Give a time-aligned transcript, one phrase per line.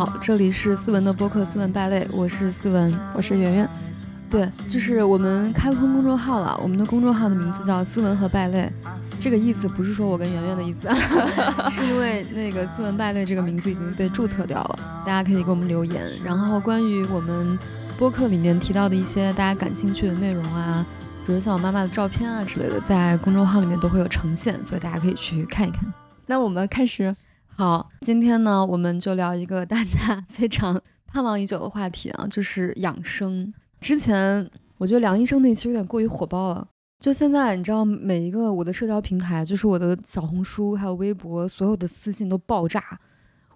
[0.00, 3.68] 好，这里是思文的播客《思文败类》，我是思文，我是圆圆。
[4.30, 8.66] 对，就是我们开通公众号了，我们的公众号的名字叫“思文和败类”。
[9.20, 10.88] 这个意思不是说我跟圆圆的意思，
[11.70, 14.78] 是因为那个“斯文败类”这个名字已经被注册掉了。
[15.04, 17.58] 大家可以给我们留言，然后关于我们
[17.98, 20.86] 播客里面提到的一些大家感兴趣的内容啊，
[21.26, 25.84] 比如像我妈妈的照片啊之类的，在公众号里面都会有呈现，所以大家可以去看一看。
[26.24, 27.14] 那我们开始，
[27.60, 33.52] 好，今天呢，我们就聊一个大家 非常盼望已久的话题啊，就是养生。
[33.82, 36.66] 之前我觉得梁医生那期有点过于火爆了。
[37.00, 42.82] 就现在，你知道每一个我的社交平台，就是我的小红书还有微博，所有的私信都爆炸，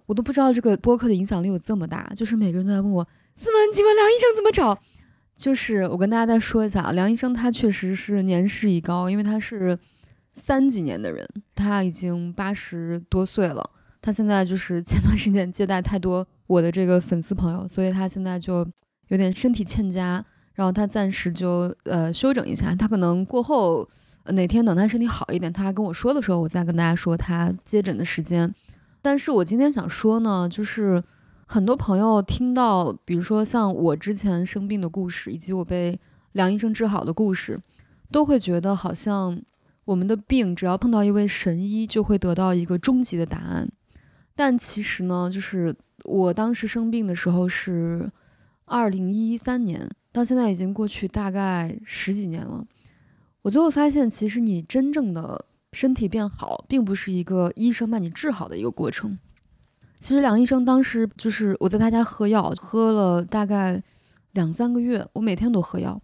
[0.05, 2.07] 我都不知道这个播客的影响力有这么大。
[2.15, 3.03] 就是每个人都在问我，
[3.35, 4.79] 思文，请问梁医生怎么找？
[5.35, 9.79] 就是我跟大家再说一下啊，梁医生他确实是年事已高，因为他是
[10.35, 13.71] 三几年的人，他已经八十多岁了。
[14.05, 18.57] 他现在就是前段时间接待太多我的这个粉丝朋友，所以他现在就
[19.07, 20.23] 有点身体欠佳。
[20.53, 23.89] 然后他暂时就呃休整一下，他可能过后
[24.25, 28.53] 哪天等他身体好一点，他跟我说的时候，我再跟大家说他接诊的时间。
[29.01, 31.03] 但是我今天想说呢，就是
[31.47, 35.99] 很多朋友听到，比如说像我之前生病的故事，以及我被
[36.33, 37.59] 梁医生治好的故事，
[38.11, 39.41] 都会觉得好像
[39.85, 43.67] 我们的病只要碰到一位神医，就会得到一个终极的答案。
[44.35, 48.11] 但其实呢，就是我当时生病的时候是
[48.65, 49.89] 二零一三年。
[50.11, 52.65] 到现在已经过去大概十几年了，
[53.41, 59.19] 我最后发现，其实你真正的身体变好，并不是一个医生把你治好的一个过程。
[59.99, 63.83] 其实梁医生当时就是我在他家喝药，喝了大概
[64.31, 66.01] 两三个月，我每天都喝药。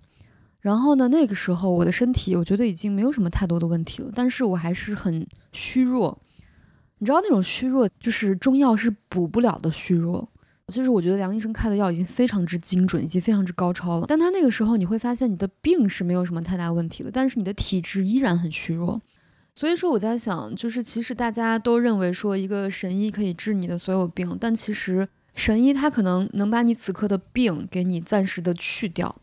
[0.60, 6.20] 然后呢，那个时候我的身体我觉得已经没有什么太多的问题了，但是我还是很虚弱。
[7.02, 10.30] 你知道那种虚弱，就是中药是补不了的虚弱。
[10.68, 14.06] 就是我觉得梁医生开的药已经非常之精准，以及非常之高超了。
[14.08, 19.02] 但他那个时候你会发现你的病是没有什么太大问题的，但是你的体质依然很虚弱。
[19.56, 29.14] 所以说我在想，就是其实大家都认为说一个神医可以治你的所有病，但其实神医他可能能把你此刻的病给你暂时的去掉，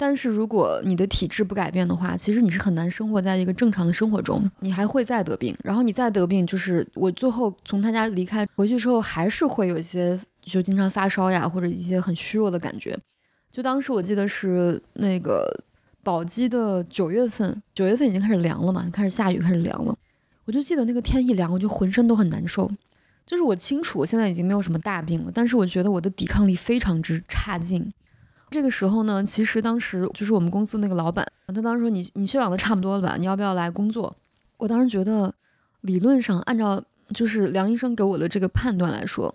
[0.00, 10.18] 但是如果你的体质不改变的话，其实你是很难生活在一个正常的生活中，你还会再得病，然后你再得病，就是我最后从他家离开回去之后，还是会有一些。
[10.42, 12.98] 就经常发烧呀，或者一些很虚弱的感觉。
[13.52, 15.46] 就当时我记得是那个
[16.02, 19.94] 宝鸡的九月份，九月份已经开始凉了嘛，开始下雨，开始凉了。
[20.46, 22.68] 我就记得那个天一凉，我就浑身都很难受。
[23.26, 27.92] 就是我清楚我现在已经没有什么大病了，但是我觉得我的抵抗力非常之差劲。
[28.50, 34.16] 这个时候呢，其实当时就是我们公司那个老板，他当时说你你休养的差不多了吧，你要不要来工作？
[34.56, 35.32] 我当时觉得
[35.82, 36.82] 理论上按照
[37.14, 39.32] 就是梁医生给我的这个判断来说。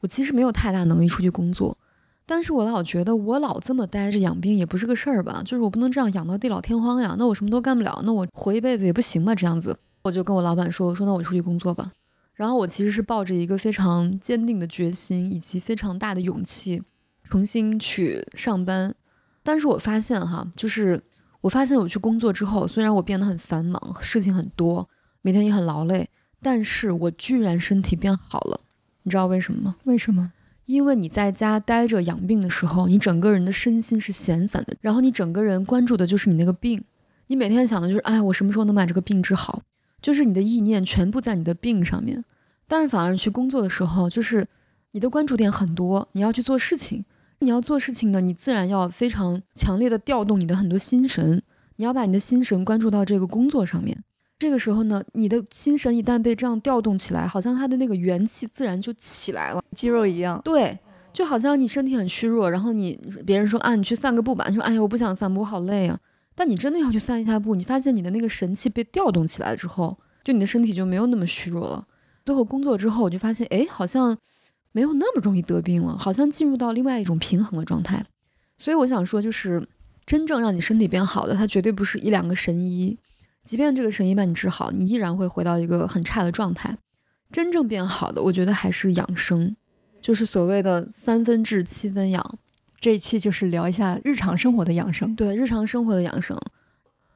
[0.00, 1.78] 我其实没有太大能力出去工作，
[2.26, 9.32] 但是我老觉得我老这么待着养病也不是个事儿吧，就是我不能这样养到地老天荒呀，那我什么都干不了，那我活一辈子也不行吧？
[9.32, 11.92] 这样子，我就跟我老板说，我说那我出去工作吧。
[12.34, 16.82] 然后我其实是抱着一个非常坚定的决心以及非常大的勇气，
[17.32, 18.94] 重新去上班。
[19.42, 21.02] 但是我发现哈，就是
[21.40, 24.86] 我发现我去工作之后，虽然我变得很繁忙，事情很多，
[25.22, 26.10] 每天也很劳累，
[26.42, 28.60] 但是我居然身体变好了。
[29.04, 29.76] 你知道为什么吗？
[29.84, 30.30] 为什么？
[30.66, 36.84] 因为你在家待着养病的时候，你整个人的身心是闲散的，然后你整个人关注的就是你那个病，
[37.28, 39.62] 你每天想的就是，哎，我什么时候能把这个病治好？
[40.02, 42.22] 就是你的意念全部在你的病上面。
[42.68, 44.46] 但是反而去工作的时候，就是
[44.90, 47.04] 你的关注点很多，你要去做事情，
[47.42, 51.42] 你要做事情呢，你自然要非常强烈的调动你的很多心神，
[51.76, 54.04] 你要把你的心神关注到这个工作上面。
[54.38, 60.40] 这个时候呢，你的心神一旦被这样调动起来，好像他的那个元气自然就起来了，肌肉一样。
[60.44, 60.78] 对，
[61.12, 65.98] 就好像你身体很虚弱，然后你别人说啊，你去散个步吧，你说哎呀，我不想散步，我好累啊。
[66.34, 71.86] 但你真的要去散一下步，你发现你的那个神气被调动起来之后，就你的身体就没有那么虚弱了。
[72.24, 74.16] 最后工作之后，我就发现，哎，好像
[74.72, 78.04] 没有那么容易得病了，好像进入到另外一种平衡的状态。
[78.58, 79.66] 所以我想说，就是
[80.04, 82.98] 真正让你身体变好的，它绝对不是一两个神医。
[83.42, 86.76] 即便这个神医把你治好，你依然会回到一个很差的状态。
[87.30, 89.56] 真正变好的，我觉得还是养生，
[90.00, 92.38] 就是所谓的三分治七分养。
[92.80, 95.14] 这一期就是聊一下日常生活的养生。
[95.16, 96.36] 对，日常生活的养生，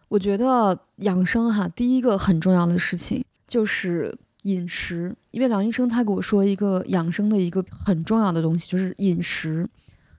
[0.08, 5.14] 我觉得养生哈，第一个很重要的事情就是饮食。
[5.30, 9.68] 因为梁医生他给我说一个养生的一个很重要的东西，就是饮食，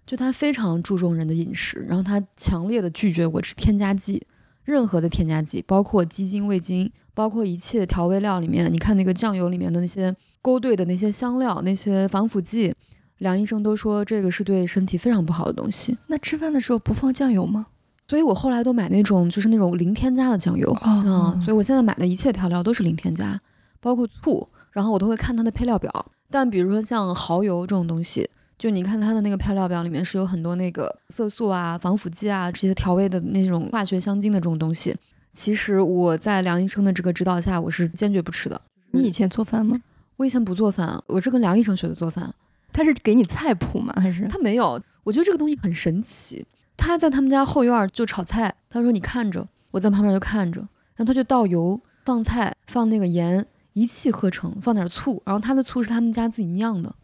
[0.06, 4.26] 就他非常注重人的饮食，然后他强烈的拒绝我吃添加剂。
[4.64, 12.76] 任何的添加剂，包括鸡精、味精，包括一切调味料里面，你看那个酱油里面的那些勾兑的那些香料、那些防腐剂，
[13.20, 15.98] 梁医生都说这个是对身体非常不好的东西。
[16.08, 17.68] 那吃饭的时候不放酱油吗？
[18.10, 21.40] 所以我后来都买那种就是那种零添加的酱油啊。
[21.42, 23.40] 所以我现在买的一切调料都是零添加，
[23.88, 26.12] 包括醋，然后我都会看它的配料表。
[26.30, 28.30] 但比如说像蚝油这种东西，
[28.60, 34.94] 就你看它的那个配料表里面是有很多那个色素啊、防腐剂啊这些调味的那种化学香精的这种东西。
[35.32, 38.60] 其实我在梁医生的这个指导下，我是坚决不吃的。
[38.92, 39.80] 你以前做饭吗？
[40.18, 42.34] 我以前不做饭，我是跟梁医生学的做饭。
[42.74, 43.94] 他是给你菜谱吗？
[43.98, 44.82] 还是他没有？
[45.04, 46.46] 我觉得这个东西很神奇。
[46.76, 50.60] 他在他们家后院就炒菜，他说你看着，我在旁边就看着，
[50.96, 53.46] 然后他就倒油、放菜、放那个盐，
[53.78, 56.96] 一气呵成，放点醋，然后他的醋是他们家自己酿的，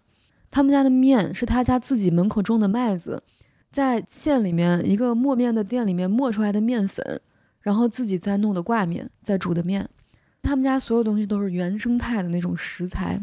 [0.49, 3.21] 他们家的面是他家自己门口种的麦子，
[3.71, 7.21] 在县里面一个磨面的店里面磨出来的面粉。
[7.61, 9.87] 然后自己再弄的挂面，再煮的面，
[10.41, 13.17] 他们家所有东西都是原生态的那种食材，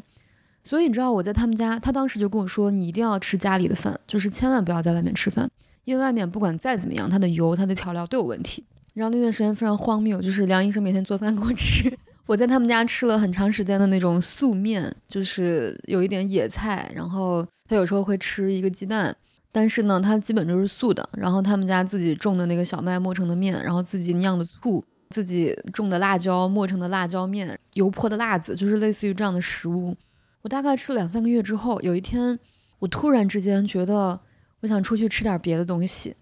[0.64, 5.50] 所以你知道我在他们家，他当时就跟我说，你一定要吃家里的饭，就是千万不要在外面吃饭，
[5.85, 8.64] 因为外面不管再怎么样，它的油、它的调料都有问题。
[8.94, 11.94] 然后那段时间非常荒谬，就是梁医生每天做饭给我吃，
[12.31, 19.17] 我在他们家吃了很长时间的那种素面，就是有一点野菜，然后他有时候会吃一个鸡蛋。
[19.50, 21.09] 但是呢，他基本就是素的。
[21.15, 29.97] 然后他们家自己种的那个小麦磨成的面，然后自己酿的醋，自己种的辣椒磨成的辣椒面，油泼的辣子，就是类似于这样的食物。
[30.43, 32.38] 我大概吃了两三个月之后，有一天
[32.79, 34.21] 我突然之间觉得
[34.61, 36.15] 我想出去吃点别的东西。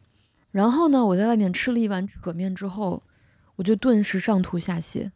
[0.52, 3.02] 然后呢，我在外面吃了一碗扯面之后，
[3.56, 5.10] 我就顿时上吐下泻。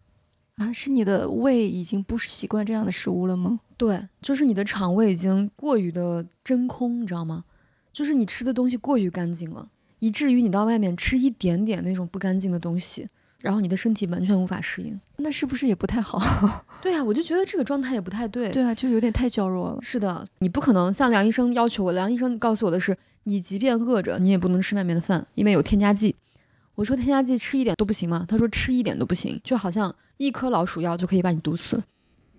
[0.56, 3.60] 啊，是你的胃已经不习惯这样的食物了吗？
[3.76, 7.44] 对，就是你的肠胃已经过于的真空，你知道吗？
[7.92, 9.68] 就是你吃的东西过于干净了，
[9.98, 13.08] 以至于你到外面吃一点点那种不干净的东西，
[13.38, 16.20] 然后你的身体完全无法适应，那是不是也不太好？
[16.80, 18.50] 对啊，我就觉得这个状态也不太对。
[18.50, 19.78] 对啊，就有点太娇弱了。
[19.80, 26.14] 是的，你不可能像梁医生要求我，梁医生告诉我的是，你即便饿着，你也不能吃外面的饭，因为有添加剂。
[26.74, 28.24] 我说添加剂吃一点都不行吗？
[28.28, 31.82] 他说吃一点都不行，就好像一颗老鼠药就可以把你毒死。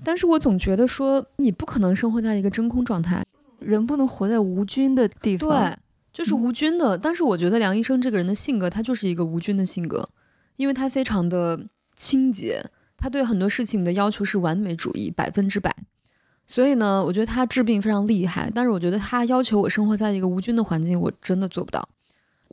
[0.03, 3.23] 但是我总觉得说，你不可能生活在一个真空状态。
[3.59, 5.77] 人不能活在无菌的地方，对，
[6.11, 6.97] 就是无菌的。
[6.97, 10.09] 但是我觉得梁医生这个人的性格，他就是一个无菌的性格，
[10.57, 11.57] 因为他非常的
[11.95, 12.61] 清洁，
[12.97, 15.73] 他对很多事情的要求是完美主义，百分之百。
[16.45, 18.51] 所以呢，我觉得他治病非常厉害。
[18.53, 21.87] 但是我觉得他要求我生活在一个无菌的环境，我真的做不到。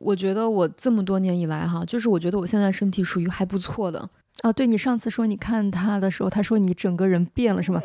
[0.01, 4.11] 我觉得我这么多年以来，哈，就是我觉得我现在身体属于还不错的。
[4.43, 7.83] 啊，对你上次说你看他的时候，他说你整个人变了，是吗？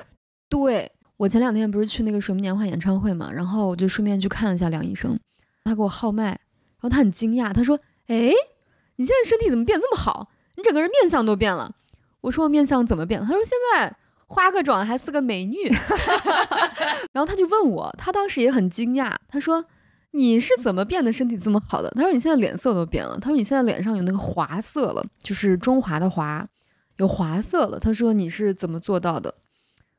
[0.49, 0.91] 对。
[1.17, 5.17] 我前两天不是去那个水木年华演唱会嘛，然后我就顺便去看了一下梁医生，
[5.63, 6.37] 他给我号脉，然
[6.81, 8.33] 后他很惊讶，他说：“哎，
[8.97, 10.29] 你现在身体怎么变这么好？
[10.57, 11.73] 你整个人面相都变了。”
[12.19, 13.95] 我说：“我面相怎么变？”他说：“现在
[14.27, 15.69] 花个妆还是个美女。
[17.13, 19.63] ”然后他就问我，他当时也很惊讶，他说
[20.15, 26.47] ：“你是怎么变得身体这么好的？”他说：“你现在脸色都变了。”他说：“你现在脸上有那个华色了，就是中华的华，
[26.97, 29.35] 有华色了。”他说：“你是怎么做到的？”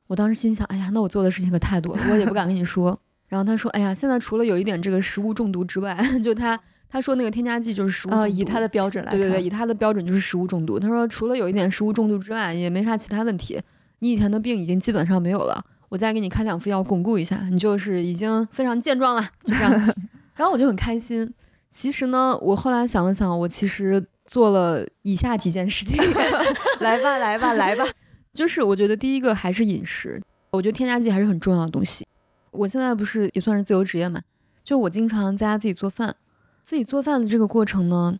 [0.08, 2.98] 我当时心想，哎呀，那我做的事情可太多了，我也不敢跟你说。
[3.28, 10.78] 然后他说，哎呀，现在除了有一点这个食物中毒之外，就他他说那个添加剂就是食物中毒，以他的标准来，对对对，以他的标准就是食物中毒。
[10.78, 13.60] 他说除了有一点食物中毒之外，也没啥其他问题。
[13.98, 19.72] 你以前的病已经基本上没有了，我再给你开两副药巩固一下，你就是已经非常健壮了，就这样。
[20.34, 21.32] 然后我就很开心。
[21.70, 25.96] 其实呢，我后来想了想，我其实做了以下几件事情。
[26.80, 27.84] 来吧，来吧，来吧。
[28.32, 32.06] 就是我觉得第一个还是饮食，我觉得添加剂还是很重要的东西。
[32.50, 34.20] 我现在不是也算是自由职业嘛，
[34.64, 36.16] 就我经常在家自己做饭，
[36.64, 38.18] 自己做饭的这个过程呢，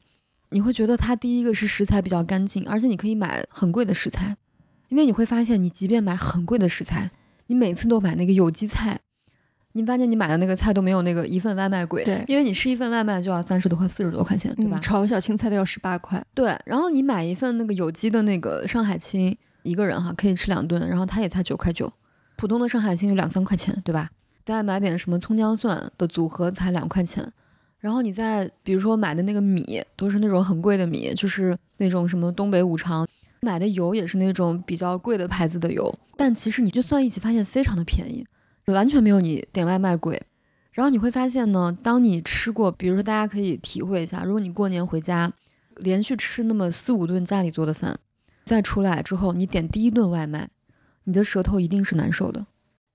[0.50, 4.36] 你会觉得它第一个是食材比较干净，而且你可以买很贵的食材，
[4.88, 7.10] 因为你会发现你即便买很贵的食材，
[7.46, 9.00] 你每次都买那个有机菜，
[9.72, 14.78] 你发现你买的那个菜都没有那个一份外卖贵，对，因为你吃一份外卖就要三十多块、四十多块钱，对吧？
[14.78, 16.56] 炒个小青菜都要十八块，对。
[16.64, 19.36] 然后你买一份那个有机的那个上海青。
[19.62, 21.92] 一个人哈可以吃两顿，然后它也才九块九，
[22.36, 24.08] 普通的上海青就两三块钱，对吧？
[24.44, 27.32] 再买点什么葱姜蒜的组合才两块钱，
[27.80, 33.04] 然后你再比如说买的那个米都是那种很贵的米，就是那种什么东北五常，
[33.40, 38.26] 买的油也是那种比较贵的牌子的油，但其实你就算一起发现非常的便宜，
[38.66, 40.22] 完全没有你点外卖贵。
[40.72, 45.32] 然后你会发现呢，当你吃过，比如说大家可以体会一下，如果你过年回家
[45.76, 47.98] 连续吃那么四五顿家里做的饭。
[48.44, 50.48] 再出来之后，你点第一顿外卖，
[51.02, 52.46] 你的舌头一定是难受的。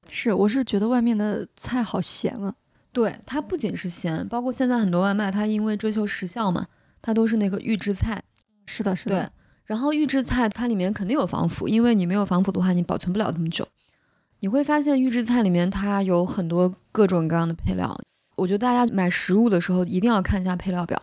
[0.07, 2.55] 是，我是觉得外面的菜好咸啊。
[2.93, 6.67] 对，它不仅是咸，包括现在很多外卖，它因为追求时效嘛，
[7.01, 8.23] 它都是那个预制菜。
[8.65, 9.31] 是的，是的。
[9.71, 13.65] 然后预制菜它里面肯定有防腐，因为你没有防腐的话，你保存不了这么久。
[14.41, 17.97] 你会发现预制菜里面它有很多各种各样的配料。
[18.35, 21.01] 我觉得大家买食物的时候一定要看一下配料表，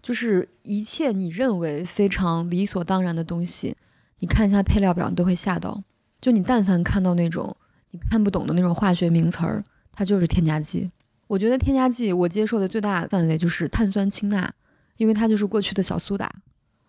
[0.00, 3.76] 就是一切你认为非常理所当然的东西，
[4.20, 5.82] 你看一下配料表，你都会吓到。
[6.20, 7.56] 就你但凡看到那种
[7.90, 10.88] 你看不懂的那种化学名词儿，它就是添加剂。
[11.26, 14.54] 我觉得添加剂我接受的最大范围就是碳酸氢钠，
[14.98, 16.32] 因为它就是过去的小苏打。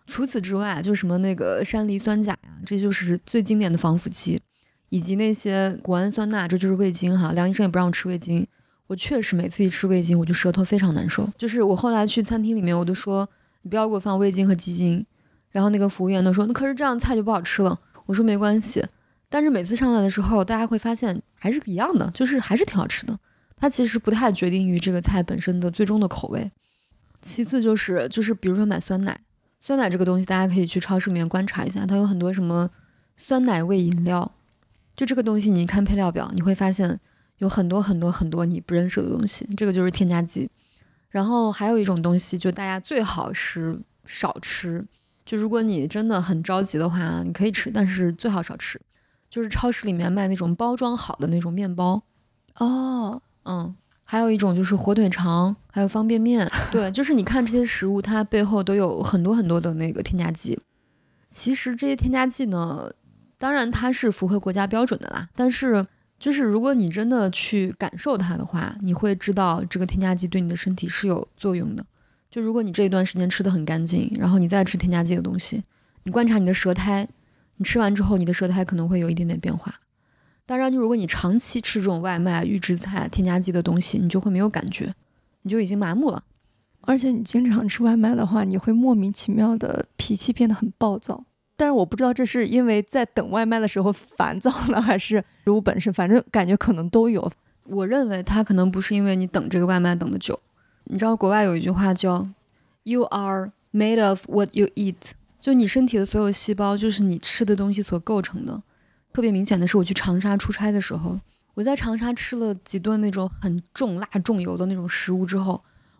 [0.06, 4.40] 除此之外，就什么那个山梨酸钾呀，这就是最经典的防腐剂，
[4.88, 7.32] 以及那些谷氨酸钠，这就是味精哈。
[7.32, 8.46] 梁医生也不让我吃味精，
[8.86, 11.28] 我确实每次一吃味精，我就舌头非常难受。
[11.36, 13.28] 就是我后来去餐厅里面，我都说
[13.62, 15.04] 你不要给我放味精和鸡精，
[15.50, 17.80] 然后那个服务员都说那可是这样菜就不好吃了。
[18.06, 18.86] 我说没关系，
[19.28, 23.18] 但是每次上来的时候，大家会发现还是一样的，就是还是挺好吃的。
[23.56, 26.52] 它其实不太决定于这个菜本身的最终的口味。
[27.22, 29.18] 其次就是就是比如说买酸奶。
[29.66, 32.70] 酸奶这个东西，大家可以去超市里面观察一下，它有很多什么
[33.16, 34.30] 酸奶味饮料。
[34.94, 37.00] 就这个东西，你一看配料表，你会发现
[37.38, 40.48] 有很多很多很多你不认识的东西，这个就是添加剂。
[41.08, 44.86] 然后还有一种东西，就大家最好是少吃。
[45.24, 48.80] 就如果你真的很着急的话，你可以吃，但是最好少吃。
[49.28, 52.04] 就是超市里面卖那种包装好的那种面包。
[52.58, 53.74] 哦，嗯。
[54.08, 60.56] 还有一种就是火腿肠，还有方便面， 对，就是你看这些食物，它背后都有很多很多的那个添加剂。
[61.28, 62.88] 其实这些添加剂呢，
[63.36, 65.84] 当然它是符合国家标准的啦，但是
[66.20, 71.84] 就是如果你真的去感受它的话，你会知道这个添加剂对你的身体是有作用的。
[72.30, 75.64] 就如果你这一段时间吃的很干净，然后你再吃添加剂的东西，
[76.04, 77.08] 你观察你的舌苔，
[77.56, 79.74] 你吃完之后，你的舌苔可能会有一点点变化。
[80.46, 84.94] 当然，就如果你长期吃这种外卖、预制菜、添加剂的东西，你就会没有感觉，
[85.42, 86.22] 你就已经麻木了。
[86.82, 91.24] 而且你经常吃外卖的话，你会莫名其妙的脾气变得很暴躁。
[91.56, 97.32] 但是我不知道这是因为在等外卖的时候烦躁呢，还是食物本身，反正感觉可能都有。
[97.64, 100.38] 我认为它可能不是因为你等这个外卖等的久。
[100.84, 102.28] 你知道国外有一句话叫
[102.84, 105.10] “You are made of what you eat”，
[105.40, 108.62] 就你身体的所有细胞就是你吃的东西所构成的。
[109.16, 111.18] 特别明显的是，我去长沙出差的时候，
[111.54, 115.58] 我在长沙吃了几顿那种很重辣重油的那种食物之后，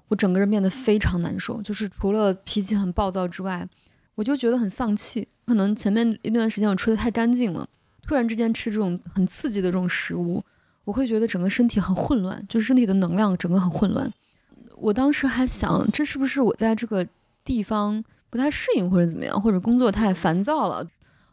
[0.09, 3.67] 我整个人变得非常难受，就是除了脾气很暴躁之外，
[4.17, 5.27] 我就觉得很丧气。
[5.47, 7.67] 可能前面一段时间我吃的太干净了，
[8.07, 10.45] 突然之间吃这种很刺激的这种食物，
[10.85, 14.13] 我会觉得整个身体很混乱，就是身体的能量整个很混乱。
[14.77, 17.09] 我当时还想，这是不是我在这个
[17.43, 20.87] 地方不太适应，或者怎么样，或者工作太烦躁了？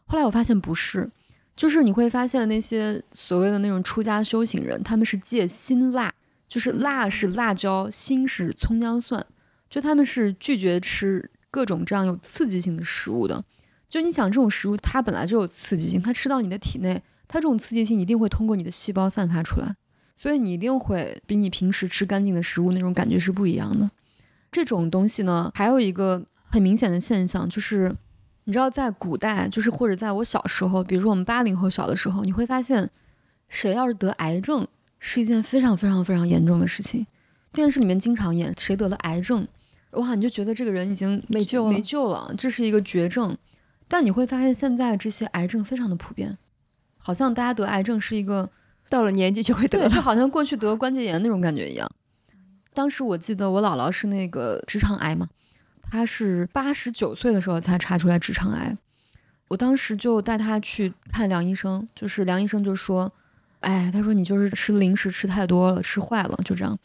[0.06, 1.10] 后来我发现不是。
[1.56, 6.12] 就是你会发现那些所谓的那种出家修行人，他们是戒辛辣，
[6.48, 9.24] 就是辣是辣椒，辛是葱姜蒜，
[9.70, 13.44] 就他们是拒绝吃各种这样有刺激性的食物的。
[13.88, 19.76] 就你想这种食物，它本来就有刺激性，它吃到你的体内，它这种刺激性一定会通过你的细胞散发出来，
[20.16, 23.88] 所以你一定会比你平时吃干净的食物那种感觉是不一样的。
[24.50, 27.94] 这种东西呢，还有一个很明显的现象就是。
[28.44, 32.90] 你知道，在古代，就是或者在我小时候，比如说我们八零后小的时候，你会发现，
[33.48, 34.66] 谁要是得癌症，
[34.98, 37.06] 是一件非常非常非常严重的事情。
[37.52, 39.48] 电视里面经常演谁得了癌症，
[39.92, 43.36] 哇，你就觉得这个人已经没救了，没救了，这是一个绝症。
[43.88, 46.36] 但你会发现，现在这些癌症非常的普遍，
[46.98, 48.50] 好像大家得癌症是一个
[48.90, 51.90] 到了年纪就会得，就好像过去得关节炎那种感觉一样。
[52.74, 55.28] 当时我记得我姥姥是那个直肠癌嘛。
[55.90, 58.76] 他是八十九岁的时候才查出来直肠癌，
[59.48, 63.12] 我当时就带他去看梁医生，就是梁医生就说，
[63.60, 66.78] 哎，他说你就是吃零食吃太多了，吃坏了，就这样。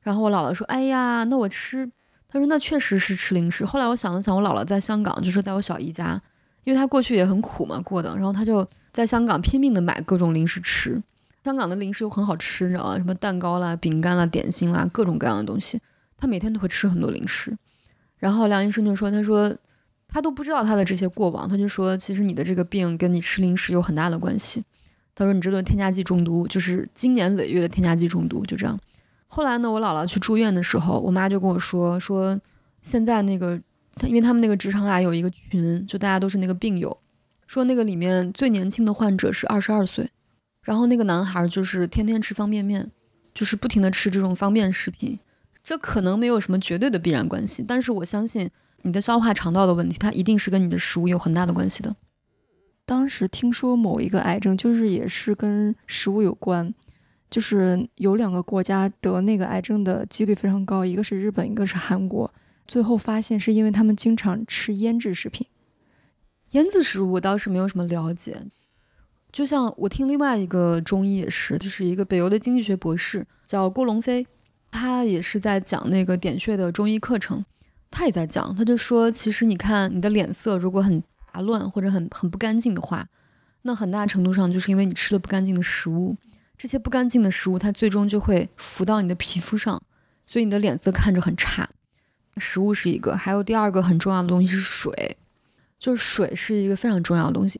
[0.00, 1.90] 然后我姥姥说，哎呀，那我吃，
[2.28, 3.64] 他说那确实是吃零食。
[3.64, 6.20] 后来我想了想，我姥姥在香港，就是在我小姨家，
[6.64, 11.02] 因为她过去也很苦嘛过的，然后她就在香港拼命的买各种零食吃。
[11.44, 12.96] 香港的零食又很好吃，你知道吗？
[12.96, 15.80] 什么蛋糕啦、饼干啦、点心啦，各种各样的东西，
[16.16, 17.56] 她每天都会吃很多零食。
[18.18, 19.54] 然后梁医生就说：“他说
[20.08, 24.64] 他都不知道他的这些过往，他就说其实你的这个病跟你吃零食有很大的关系。
[25.14, 28.78] 他说你这顿添加剂中毒就是经年累月的添加剂中毒，就这样。
[29.26, 32.40] 后来呢，我姥姥去住院的时候，我妈就跟我说说
[32.82, 33.60] 现在那个
[33.94, 36.96] 他因为他们那个直肠癌有一个群，就大家都是那个病友，
[37.46, 40.08] 说那个里面最年轻的患者是二十二岁，
[40.62, 42.90] 然后那个男孩就是天天吃方便面，
[43.34, 45.18] 就是不停的吃这种方便食品。”
[45.66, 48.48] 这可能没有什么绝对的必然关系，但是我相信
[48.82, 51.96] 你的消化肠道的问题，它一定是跟你的食物有很大的关系的。
[52.84, 56.72] 当时听说某一个癌症，就是也是跟食物有关，
[57.28, 62.32] 就是有两个国家得那个癌症的几率非常高，一个是日本，一个是韩国。
[62.68, 65.48] 最后发现是因为他们经常吃腌制食品。
[66.52, 68.40] 腌制食物我倒是没有什么了解，
[69.32, 74.24] 就像我听另外一个中医也是，就是一个北邮的经济学博士叫郭龙飞，
[74.78, 77.42] 他也是在讲那个点穴的中医课程，
[77.90, 81.02] 他也在讲，他就说，其实你看你的脸色如果很
[81.32, 83.06] 杂乱或者很很不干净的话，
[83.62, 86.14] 那很大程度上就是因为你吃了不干净的食物，
[86.58, 89.82] 这些不干净的食物它最终就会浮到你的皮肤上，
[90.26, 91.70] 所以你的脸色看着很差。
[92.36, 95.16] 食物是一个，还有第二个很重要的东西是水，
[95.78, 97.58] 就是水是一个非常重要的东西。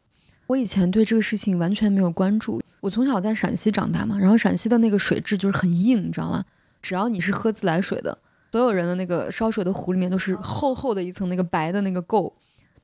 [0.49, 2.61] 我以前对这个事情完全没有关注。
[2.81, 6.45] 我从小在陕西长大嘛，然后陕西的那个水质就是很硬，你知道吗？
[6.81, 8.19] 只要你是喝自来水的，
[8.53, 12.33] 所有人的那个烧水的壶里面都是厚厚的一层那个白的那个垢。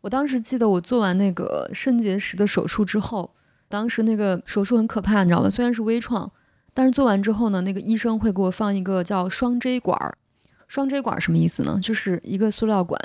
[0.01, 3.35] 我当时记得我做完那个肾结石的手术之后，
[3.69, 5.49] 当时那个手术很可怕，你知道吗？
[5.49, 6.31] 虽然是微创，
[6.75, 10.19] 但是做完之后呢，那个医生会给我放一个叫双 J 管儿。
[10.67, 11.79] 双 J 管什么意思呢？
[11.83, 12.99] 就是一个塑料管，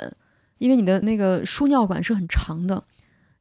[0.58, 2.82] 因为你的那个输尿管是很长的，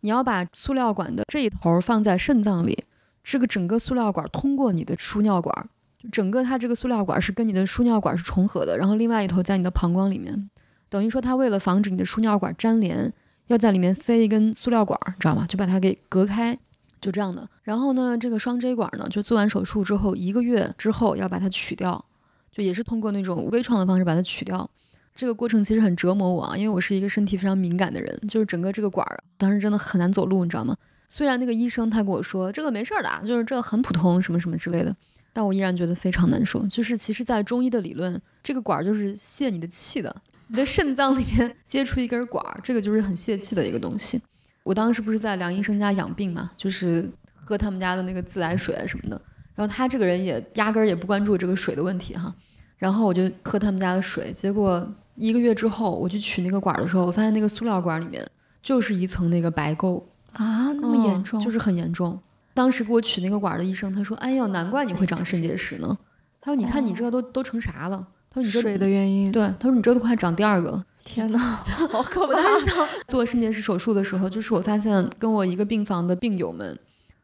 [0.02, 2.84] 你要把塑料管的这一头放在肾脏里，
[3.24, 5.70] 这个整个塑料管通过你的输尿管，就
[6.12, 10.50] 整个它这个塑料管是跟你的输尿管是重合的，然后另外一头在你的膀胱里面，
[10.90, 13.14] 等于说它为了防止你的输尿管粘连，
[13.48, 15.46] 要在里面塞一根塑料管，你知道吗？
[15.48, 16.58] 就把它给隔开，
[17.00, 17.48] 就这样的。
[17.64, 22.04] 然后呢，这个双 J 管呢，就做完手术之后一个月之后要把它取掉。
[22.50, 24.68] 就也是通过那种微创的方式把它取掉，
[25.14, 30.76] 这个过程其实很折磨我啊，因为我是一个身体非常敏感的人，就是整个这个管儿当时真的很难走路，你知道吗？
[31.08, 34.96] 虽然那个医生他跟我说这个没事儿的，就是这个很普通什么什么之类的，
[35.38, 36.66] 但我依然觉得非常难受。
[36.66, 40.16] 就是其实，在中医的理论，这个管儿就是泄你的气的，
[40.48, 44.20] 你的肾脏里面 接出一根管儿，这个就是很泄气的一个东西。
[44.64, 49.22] 我当时不是在梁医生家养病嘛，就是喝他们家的那个自来水啊什么的，
[49.54, 52.34] 然后他这个人也压根儿也不关注这个水的问题哈。
[52.80, 58.26] 然后我就喝他们家的水，结果一个月之后，我去取那个管儿的时候，我发现那个塑料管里面
[58.64, 60.02] 就是一层那个白垢
[60.34, 62.20] 啊，那么严重，就是很严重。
[62.58, 65.96] 当时给我取那个管的医生他说：“哎呦，难怪你会长肾结石呢。”
[66.42, 71.38] 他说：“你看你这个都都成啥了？”他说：“你这水的原因。”对，他说：“你这都快长第二个了。”天哪，
[71.92, 72.34] 好可怕！
[72.34, 72.76] 我当时想
[73.08, 76.76] 做肾结石手术的时候，就是我发现跟我一个病房的病友们，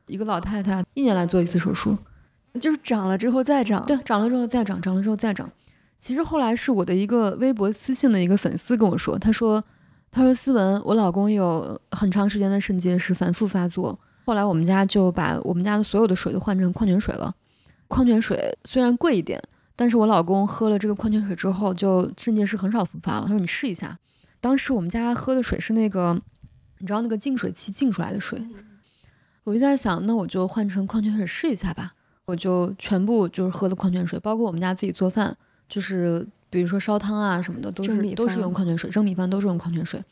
[0.06, 1.98] 一个老太太一年来做一次手术。
[2.62, 5.50] 就是长了之后再长，对，长了之后再长，长了之后再长。
[5.98, 9.64] 其实后来是我的一个微博私信的一个粉丝跟我说，他说，
[10.12, 17.36] 他说思文，我老公有很长时间的肾结石反复发作，后来我们家就把我们家的所有的水都换成矿泉水了。
[17.88, 19.42] 矿泉水虽然贵一点，
[19.76, 23.24] 但是我老公喝了这个矿泉水之后，就肾结石很少复发了。
[23.24, 24.00] 他说你试一下。
[24.40, 26.20] 当时我们家喝的水是那个，
[26.80, 28.46] 你知道那个净水器净出来的水，
[29.44, 31.94] 我就在想，那我就换成矿泉水试一下吧。
[32.26, 35.36] 我就全部就是喝的矿泉水，包括我们家自己做饭，
[35.68, 40.04] 就是比如说烧汤啊什么的，都是都是用矿泉水，蒸米饭都是用矿泉水。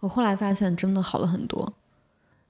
[0.00, 1.72] 我后来发现真的好了很多，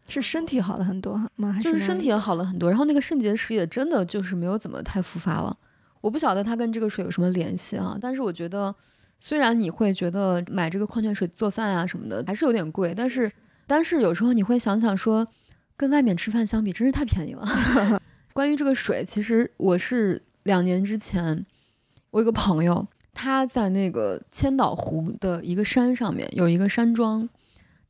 [0.07, 1.59] 是身体好了很多吗？
[1.63, 5.57] 就是身体也好了很多，然后那个肾结石也真的就是没有怎么太复发了。
[6.01, 8.75] 我不晓得它跟这个水有什么联系啊，但是我觉得
[9.19, 13.31] 虽然你会觉得买这个矿泉水做饭啊什么的还是有点贵，但是
[13.67, 15.27] 但是有时候你会想想说，
[15.77, 17.45] 跟外面吃饭相比，真是太便宜了。
[18.33, 21.45] 关于这个水，其实我是两年之前，
[22.11, 27.29] 我有个朋友，他在那个千岛湖的一个山上面有一个山庄，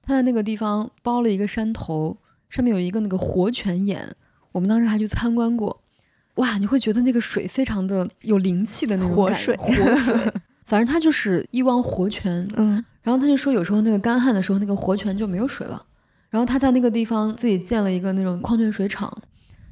[0.06, 2.16] 他在那个地方包了一个山头，
[2.48, 4.08] 上面有一个那个活泉眼，
[4.52, 5.82] 我们当时还去参观过，
[6.36, 10.14] 哇，你会觉得那个水非常的有灵气的那种活水，活水，
[10.64, 15.84] 反正他就是一汪活泉， 嗯，然后他就说有时候那个干旱的时候，那个活泉就没有水了，
[16.30, 19.12] 然后他在那个地方自己建了一个那种矿泉水厂。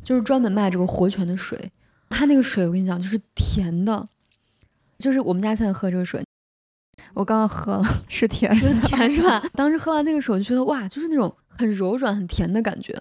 [0.02, 1.58] 就是专门卖这个活泉的水，
[2.10, 4.06] 他那个水我跟你讲就是甜的，
[4.98, 6.22] 就是我们家现在喝这个水，
[7.14, 9.42] 我刚刚喝了是甜，是甜是吧？
[9.54, 13.00] 当时喝完那个水，我就觉得哇，就是那种很柔软、很甜的感觉。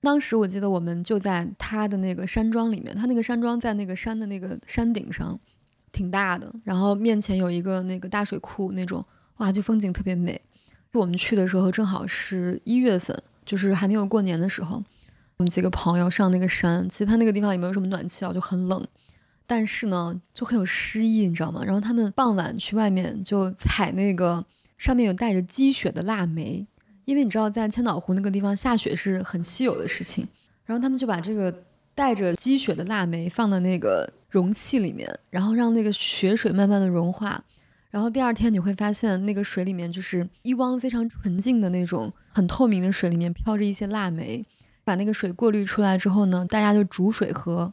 [0.00, 5.38] 当时我记得我们就在它的那个山庄里面，它那个山庄在那个山的那个山顶上，
[5.90, 9.04] 挺大的，然后面前有一个那个大水库那种，
[9.38, 10.40] 哇，就风景特别美。
[10.92, 14.82] 我们去的时候正好是一月份，就是还没有过年的时候。
[15.36, 18.84] 我们几个朋友上那个山，其实他那个地方也没有什么暖气啊，就很冷，
[19.48, 21.64] 但是呢，就很有诗意，你知道吗？
[21.64, 24.44] 然后他们傍晚去外面就采那个
[24.76, 26.66] 上面有带着积雪的腊梅，
[27.06, 30.28] 因为你知道在千岛湖那个地方下雪是很稀有的事情。
[30.66, 31.62] 然后他们就把这个
[31.94, 37.42] 带着积雪的腊梅放到那个容器里面，然后让那个雪水慢慢的融化，
[37.90, 44.44] 然后第二天你会发现那个水里面就是一汪非常纯净的那种很透明的水，里面飘着一些腊梅。
[44.84, 47.72] 把那个水过滤出来之后呢，大家就煮水喝。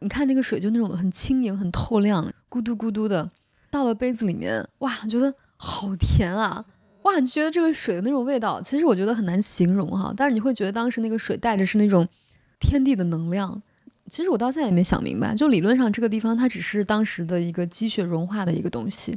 [0.00, 3.30] 你看那个水就那种很轻盈、很透亮，咕嘟咕嘟的，
[3.70, 6.64] 倒了杯子里面，哇，觉得好甜啊！
[7.02, 10.12] 哇，你觉得这个水的那种味道，其实我觉得很难形容哈。
[10.16, 12.06] 但是你会觉得当时那个水带着是那种
[12.58, 13.62] 天地的能量。
[14.08, 19.16] 其实我到现在也没想明白，就理论上这个地方它只是当时的一个积雪融化的一个东西，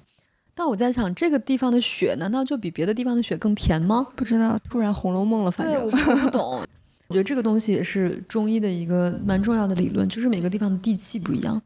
[0.53, 4.05] 但我在想，这个地方的雪难道就比别的地方的雪更甜吗？
[4.15, 6.61] 不知道，突然《红楼梦》了，反正对，我不懂。
[7.09, 11.61] 我觉得这个东西也是中医的一个蛮重要的理论，就是每个地方的地气不一样。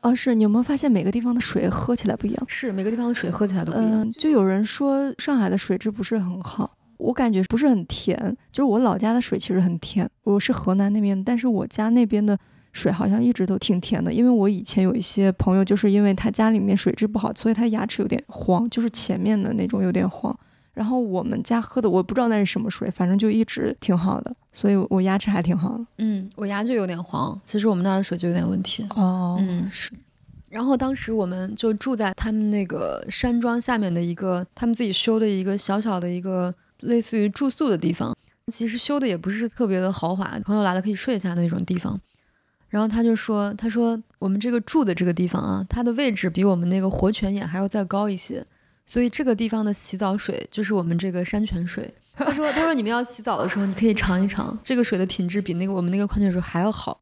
[0.00, 2.44] 啊，是你有没有发现每个地方的水喝起来不一样？
[2.48, 4.02] 是每个地方的水喝起来都不一样。
[4.02, 8.36] 嗯，就有人说上海的水质不是很好，我感觉不是很甜。
[8.50, 12.36] 就是我老家的水其实很甜，我是河南那边，但是我家那边的
[12.72, 14.12] 水好像一直都挺甜的。
[14.12, 20.36] 因为我以前有一些朋友，就是因为他家里面水质不好，所以他牙齿有点黄，就是前面的那种有点黄。
[20.74, 25.86] 然后我们家喝的我不知道那是什么水，反正就一直挺好的，所以我牙齿还挺好的。
[25.98, 28.86] 嗯，我牙就有点黄，其实我们那儿的水就有点问题。
[28.90, 29.90] 哦，嗯是。
[30.48, 38.14] 然后当时我们就住在他们那个山庄下面的一个他们自己修的一个小小的一个类似于住宿的地方，
[38.48, 41.98] 其实修的也不是特别的豪华，朋友来了可以睡一下的那种地方。
[42.68, 48.44] 然后他就说，他说我们这个住的这个地方啊，它的位置比我们那个活泉眼还要再高一些。
[48.92, 51.90] 所以这个地方的洗澡水就是我们这个山泉水。
[52.14, 57.00] 他说：“他说你们要洗澡的时候，你可以尝一尝这个水的品质比那个我们那个矿泉水还要好。”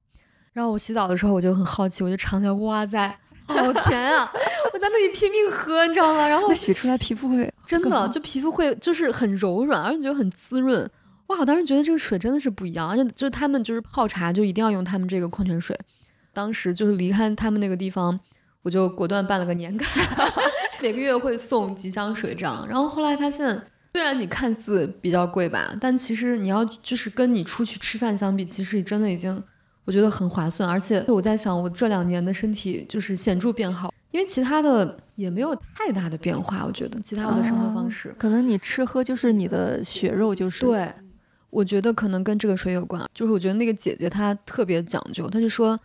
[0.54, 4.30] 然后我洗澡的时候我就很好奇，我就尝起来，哇塞，好甜啊！
[4.72, 6.28] 我在那里拼命喝，你知道吗？
[6.28, 10.88] 然后洗出来皮肤会真的就皮肤会就是很柔软，而且觉得很滋润。
[11.26, 11.40] 哇！
[11.40, 15.76] 我当时觉得这个水真的是不一样，而且就是他们就是泡茶就一定要用他们这个矿泉水。
[16.32, 18.20] 当时就是离开他们那个地方，
[18.62, 20.32] 我就果断办了个年卡。
[20.82, 23.46] 每个月会送几箱水这样，然后后来发现，
[23.92, 29.42] 虽然你看似比较贵吧，但其实你要就是跟你出去吃饭相比，其实真的已经
[29.84, 30.66] 我觉得很划算。
[30.66, 36.64] 而且我在想，我这两年的身体就是显著变好，因为其他的也没有太大的变化。
[36.64, 40.90] 我觉得其他我的生活方式，可能你吃喝就是你的血肉就是对，
[41.50, 43.06] 我觉得可能跟这个水有关。
[43.12, 45.78] 就是我觉得那个姐姐她特别讲究，她就说。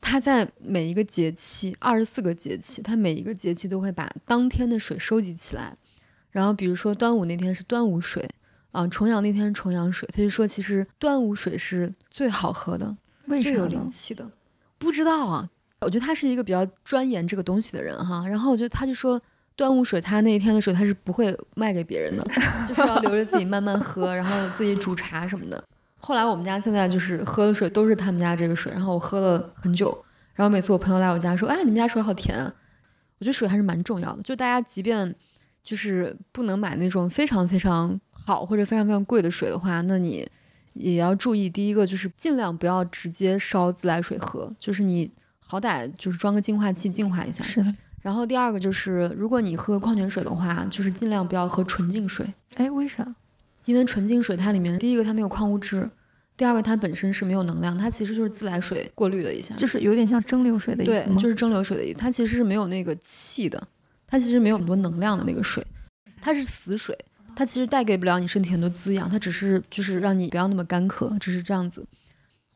[0.00, 5.76] 他在每一个节气，二十四个节气，他每一个节气都会把当天的水收集起来。
[6.30, 8.28] 然后，比如说端午那天是端午水，
[8.70, 10.08] 啊，重阳那天是重阳水。
[10.12, 12.96] 他就说，其实端午水是最好喝的，
[13.42, 14.30] 最有灵气的。
[14.78, 15.48] 不知道啊，
[15.80, 18.26] 我觉得他是一个比较钻研这个东西的人哈。
[18.28, 19.20] 然后我觉得他就说，
[19.56, 22.24] 端午水他那一天的水他是不会卖给别人的，
[22.68, 25.64] 就是要留着自己慢慢喝，然后自己煮茶什么的。
[25.98, 32.52] 后来我们家现在就是喝的水都是他们家这个水，然后我喝了很久，然后每次我朋友来我家说，哎，你们家水好甜，啊
[33.18, 34.22] 我觉得水还是蛮重要的。
[34.22, 35.14] 就大家即便
[35.62, 40.26] 就是不能买那种非常非常好或者非常非常贵的水的话，那你
[40.74, 47.42] 也要注意，第一个就是尽量不要直接烧自来水喝，就是你好歹就是装个净化器净化一下。
[47.42, 47.74] 是的。
[48.00, 52.24] 然后第二个就是，如果你喝矿泉水的话，就是尽量不要喝纯净水。
[52.54, 53.04] 哎，为啥？
[53.68, 55.90] 因为纯净水它里面第一个它没有矿物质，
[56.38, 61.98] 第二个它本身是没有能量，它其实就是自来水过滤了一下，就是有点像蒸馏水的意思对，就是蒸馏水的意思。
[61.98, 63.62] 它其实是没有那个气的，
[64.06, 65.62] 它其实没有很多能量的那个水，
[66.22, 66.96] 它是死水，
[67.36, 71.84] 它其实带给不了你身体很多滋养，它只是就是让你不要那么干渴，只是这样子。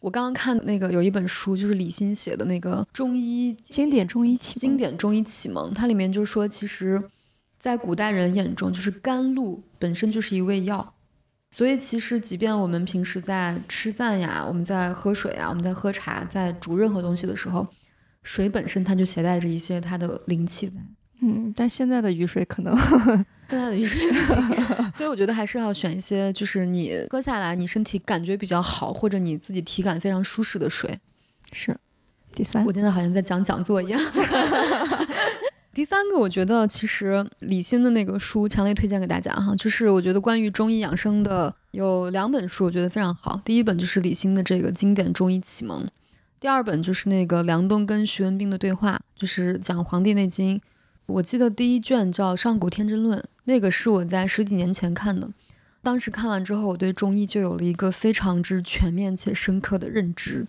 [0.00, 7.02] 我刚刚看那个有一本书，就是李欣写的那个中医经典中医启经典中医启蒙，它里面就说，其实，
[7.58, 10.91] 在古代人眼中，就是甘露本身就是一味药。
[11.54, 17.68] 所以其实，即便我们平时在吃饭呀，我们在喝水啊，我们在喝茶，在煮任何东西的时候，
[18.22, 20.76] 水本身它就携带着一些它的灵气在。
[21.20, 22.74] 嗯，但现在的雨水可能
[23.50, 24.36] 现在的雨水不行，
[24.94, 30.98] 所以我觉得还是要选一些，就是你喝下来你身体感觉比较好，或者你自己体感非常舒适的水。
[31.52, 31.76] 是，
[32.34, 34.00] 第三，我现在好像在讲讲座一样。
[35.74, 43.40] 第三个，我觉得其实李欣的那个书强烈推荐给大家哈，就是我觉得关于中医养生的有两本书，我觉得非常好。
[43.42, 45.86] 第一本就是李欣的这个经典中医启蒙，
[46.38, 50.58] 第二本就是那个梁冬跟徐文兵的对话，就是讲《黄帝内经》。
[51.06, 55.30] 我记得第一卷叫《上古天真论》，那个是我在十几年前看的，
[55.82, 60.46] 当时看完之后，我对中医就有了一个非常之全面且深刻的认知。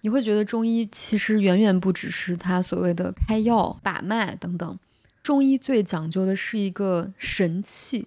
[0.00, 4.78] 你会觉得中医其实远远不只是他所谓的开药、把脉等等，
[5.22, 8.06] 中医最讲究的是一个神气。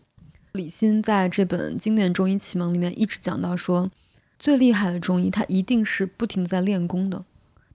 [0.54, 3.90] 李欣在这本经典中医启蒙里面一直讲到说，
[4.40, 7.26] 最厉害的中医他一定是不停在练功的，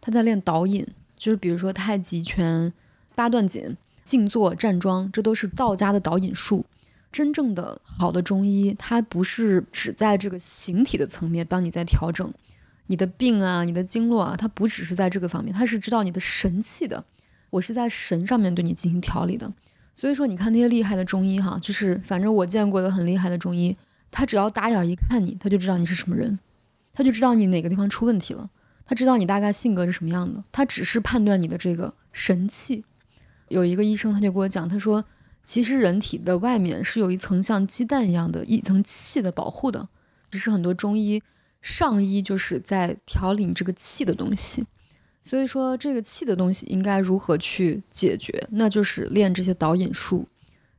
[0.01, 2.73] 他在练导引，就是比如说太极拳、
[3.15, 6.65] 八段锦、静坐、站桩，这都是道家的导引术。
[7.13, 12.31] 真正的好的中医，它不是只在这个形体的层面帮你在调整。
[12.87, 17.05] 你的病啊，你的经络啊，它不只是在这个方面，它是知道你的神气的。
[17.51, 19.53] 我是在神上面对你进行调理的。
[19.95, 23.77] 所以说，你看那些厉害的中医哈，就是反正我见过的很厉害的中医，
[24.11, 26.39] 他只要打眼一看你，他就知道你是什么人。
[26.93, 28.51] 他就知道你哪个地方出问题了，
[28.85, 32.85] 他知道你大概性格是什么样的，他只是判断你的这个神气。
[33.49, 35.05] 有一个医生他就跟我讲，他说
[35.45, 39.89] 其实人体的外面是有一层像鸡蛋一样的一层气的保护的，
[40.31, 41.23] 只是很多中医
[41.67, 44.65] 上医就是在调理这个气的东西。
[45.25, 48.47] 所以说这个气的东西应该如何去解决？
[48.53, 50.29] 那就是练这些导引术。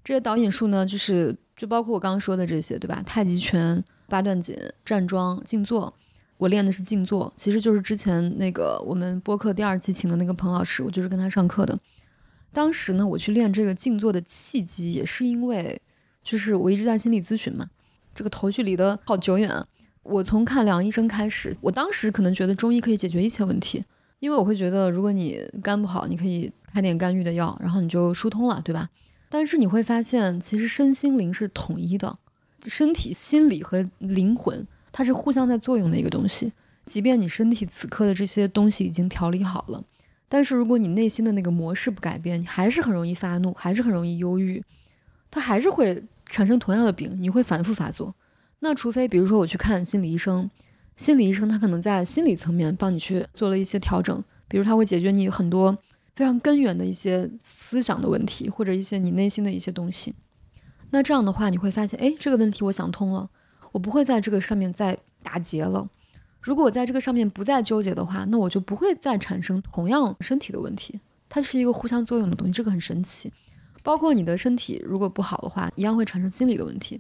[0.02, 3.04] 这些导引术呢，就是就包括我刚刚说的这些，对吧？
[3.06, 5.94] 太极拳、八段锦、站桩、静坐。
[6.38, 11.78] 我练的是静坐，其实就是之前那个我们播客第二期请的那个彭老师，我就是跟他上课的。
[12.54, 15.82] 当时呢，我去练这个静坐的契机，也是因为
[16.24, 17.70] 就是我一直在心理咨询嘛，
[18.16, 19.68] 这个头绪离得好久远啊。
[20.08, 23.84] 我从看梁医生开始，我当时可能觉得中医可以解决一切问题。
[24.20, 28.90] 因为我会觉得，如果你肝不好，你可以开点肝郁的药，然后你就疏通了，对吧？
[29.30, 32.18] 但是你会发现，其实身心灵是统一的，
[32.66, 36.54] 身体、心理和灵魂它是互相在作用的一个东西。
[36.88, 39.84] 即便你身体此刻的这些东西已经调理好了，
[40.28, 44.64] 但是如果你内心的那个模式不改变，你还是很容易发怒，还是很容易忧郁，
[45.30, 48.16] 它还是会产生同样的病，你会反复发作。
[48.60, 50.50] 那除非，比如说我去看心理医生。
[50.96, 55.78] 心理医生他可能在心理层面帮你去做了一些调整，比如他会解决你很多
[56.16, 60.16] 非常根源的一些思想的问题，或者一些你内心的一些东西。
[60.90, 63.30] 那这样的话，你会发现，哎，这个问题我想通了，
[63.74, 65.88] 我不会在这个上面再打结了。
[66.42, 71.00] 如果我在这个上面不再纠结的话，那我就不会再产生同样身体的问题。
[71.30, 73.32] 它是一个互相作用的东西，这个很神奇。
[73.84, 77.00] 包括你的身体如果不好的话，一样会产生心理的问题。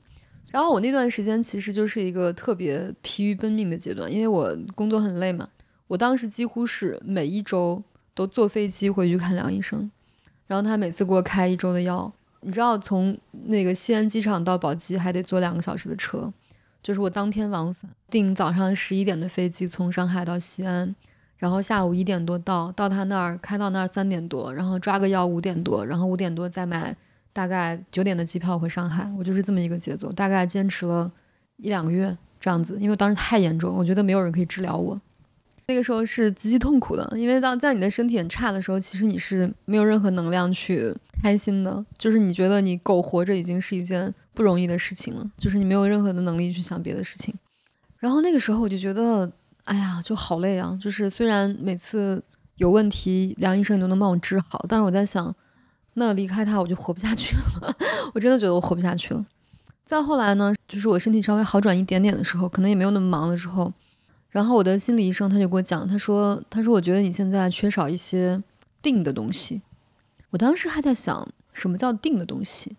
[0.51, 5.49] 然后我那段时间其实就是一个特别疲于奔命的阶段，因为我工作很累嘛。
[5.87, 7.83] 我当时几乎是每一周
[8.13, 9.91] 都坐飞机回去看梁医生，
[10.47, 12.11] 然后他每次给我开一周的药。
[12.41, 16.31] 你知道，从那个西安机场到宝鸡还得坐两个小时的车，
[16.81, 20.95] 就是我当天往返，订早上十一点的飞机从上海到西安，
[21.37, 26.95] 然后下午一点多到，到他那儿开到那儿三点多，然后抓个药五点多，然后五点多再买。
[27.37, 31.11] 大概九点的机票回上海，我就是这么一个节奏，大概坚持了
[31.57, 34.99] 一两个月这样子，因为当时太严重，我觉得没有人可以治疗我。
[35.67, 47.35] 那个时候是极其痛苦的，因为当在你的身体很差的时候，其实你是没有任何能量去开心的，就是你觉得你苟活着已经是一件不容易的事情了，就是你没有任何的能力去想别的事情。
[47.99, 49.31] 然后那个时候我就觉得，
[49.65, 50.75] 哎呀，就好累啊！
[50.81, 52.23] 就是虽然每次
[52.55, 55.35] 有问题，梁医生都能帮我治好，但是我在想。
[55.99, 57.75] 那离开他我就活不下去了，
[58.13, 59.25] 我真的觉得我活不下去了。
[59.83, 63.73] 再后来呢，就是我身体稍微好转一点点的时候，可能也没有那么忙的时候，
[64.29, 68.43] 然后我的心理医生他就给我讲，他说，他说我觉得你现在缺少一些
[68.79, 69.63] 定的东西。
[70.29, 72.75] 我当时还在想什么叫定的东西，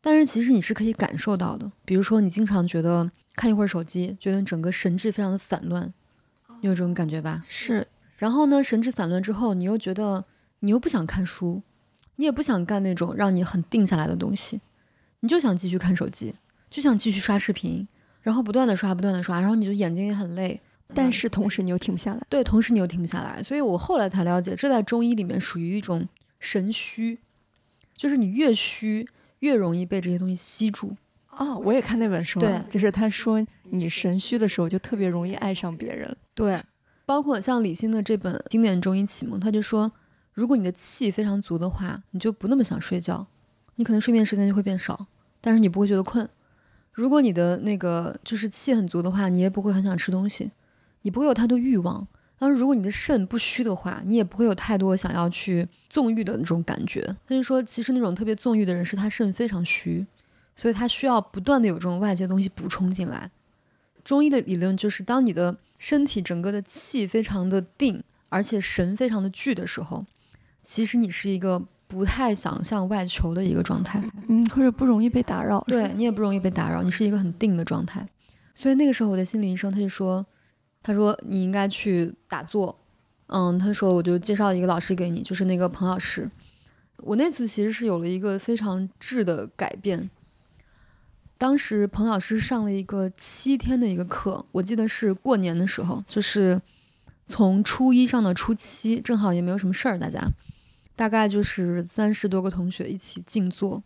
[0.00, 5.92] 但是其实你是可以感受到的，比如说你经常觉得看一会儿手机，觉得整个神志非常的散乱，
[6.62, 7.42] 你有这种感觉吧？
[7.46, 7.86] 是。
[8.16, 10.24] 然后呢，神志散乱之后，你又觉得
[10.60, 11.62] 你又不想看书。
[12.16, 14.60] 你也不想干那种让你很定下来的东西，
[15.20, 16.34] 你就想继续看手机，
[16.70, 17.88] 就想继续刷视频，
[18.22, 20.60] 然后不断的刷，不断的刷，然后你就眼睛也很累，
[20.94, 22.22] 但是同时你又停不下来。
[22.28, 27.18] 对，同时你又停不下来，所以我后来才了解，这在中医里面属于一种神虚，
[27.96, 29.08] 就是你越虚
[29.40, 30.96] 越容易被这些东西吸住。
[31.30, 36.16] 哦，我也看那本书，对，就是他说你神虚的时候就特别容易爱上别人。
[36.32, 36.62] 对，
[37.04, 39.90] 包括像李欣的这本经典中医启蒙，他就说。
[40.34, 43.26] 如果你的气非常足的话，你就不那么想睡觉，
[43.76, 45.06] 你可能睡眠时间就会变少，
[45.40, 46.28] 但是你不会觉得困。
[46.92, 50.50] 如果你的那个就是气很足的话，你也不会很想吃东西，
[51.02, 52.06] 你不会有太多欲望。
[52.36, 57.00] 当然如果你的肾不虚的话，你也不会有太多想要去纵欲的那种感觉。
[57.26, 60.04] 他就说，其实那种特别纵欲的人是他肾非常虚，
[60.56, 63.30] 所以他需要不断的有这种外界东西补充进来。
[64.02, 70.04] 中医的理论就是，当你的身体整个的气非常的定，而且神非常的聚的时候。
[70.64, 78.08] 其实你是一个不太想向外求的一个状态，嗯，或者不容易被打扰，对你也不容易被打扰，你是一个很定的状态。
[78.54, 80.24] 所以那个时候我的心理医生他就说，
[80.82, 82.76] 他说你应该去打坐，
[83.26, 86.28] 嗯，他说我就介绍一个老师给你，就是那个彭老师。
[86.98, 90.08] 我那次其实是有了一个非常质的改变。
[91.36, 96.62] 当时彭老师上了一个七天的一个课，我记得是过年的时候，就是
[97.26, 100.26] 从初一上到初七，正好也没有什么事儿，大家。
[100.96, 103.82] 大概就是三十多个同学一起静坐，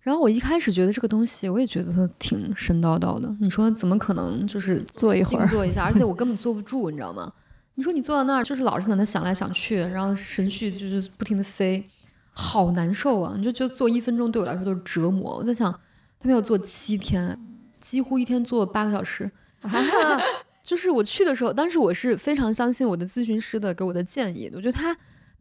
[0.00, 3.34] 然后我一开始觉得这个东西，我也觉得它挺神叨叨的。
[3.40, 7.32] 你说怎么可能就是 坐一会儿，静坐一下，而且我 根本坐不住，你知道吗？
[7.74, 11.88] 你说你坐到那儿，就是老是在那想来想去，然后神绪就是不停的飞，
[12.32, 13.34] 好难受啊！
[13.36, 15.38] 你就觉得坐一分钟对我来说都是折磨。
[15.38, 15.72] 我在想，
[16.20, 17.38] 他们要坐七天，
[17.80, 19.30] 几乎一天坐八个小时，
[20.62, 24.94] 就是我去的时候，当时我是非常相信我的咨询师的给我的建议，我觉得他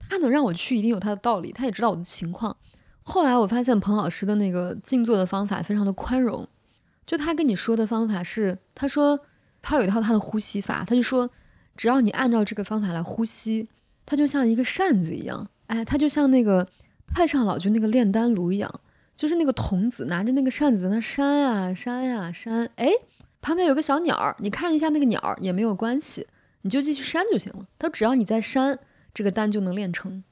[0.09, 2.55] 他能让我去，一定有他的道理，他也知道我的情况。
[3.03, 6.47] 后来我发现彭老师的那个静坐的方法非常的宽容，
[7.05, 9.19] 就他跟你说的方法是，他说
[9.61, 11.29] 他有一套他的呼吸法，他就说
[11.75, 13.67] 只要你按照这个方法来呼吸，
[14.05, 16.67] 它就像一个扇子一样，哎，它就像那个
[17.07, 18.81] 太上老君那个炼丹炉一样，
[19.15, 22.91] 就是那个童子拿着那个扇子在那扇呀扇呀扇，哎。
[23.43, 26.27] 旁边有个小鸟儿，你看一下那个鸟儿也没有关系，
[26.61, 27.65] 你就继续扇就行了。
[27.79, 28.77] 他说只要你在扇，
[29.13, 30.23] 这个丹就能练成。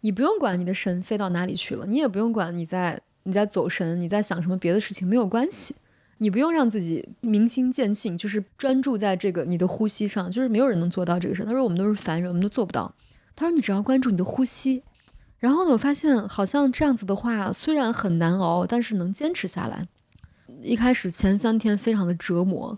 [0.00, 5.74] 你不用管你的神飞到哪里去了，你也不用管你在你在走神，你在想什么别的事情没有关系。
[6.18, 11.44] 你不用让自己明心见性，就是专注在这个你的呼吸上，就是没有人能做到这个事。
[11.44, 12.92] 他说我们都是凡人，我们都做不到。
[13.36, 14.82] 他说你只要关注你的呼吸，
[15.38, 19.86] 然后呢，我发现好像这样子的话虽然很难熬，但是能坚持下来。
[20.62, 22.76] 一开始前三天非常的折磨，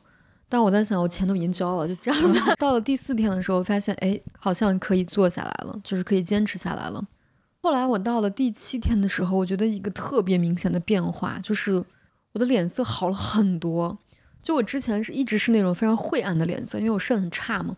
[0.50, 2.54] 但我在想，我钱都已经交了，就这样吧。
[2.60, 7.02] 到了第四天的时候，发现哎，好像可以坐下来了，就是可以坚持下来了。
[7.62, 11.82] 后来我到了第七天的时候，我觉得一个特别明显的变化，就是
[12.32, 13.96] 我的脸色好了很多。
[14.42, 17.76] 就我之前是一直是那种非常晦暗的脸色，因为我肾很差嘛，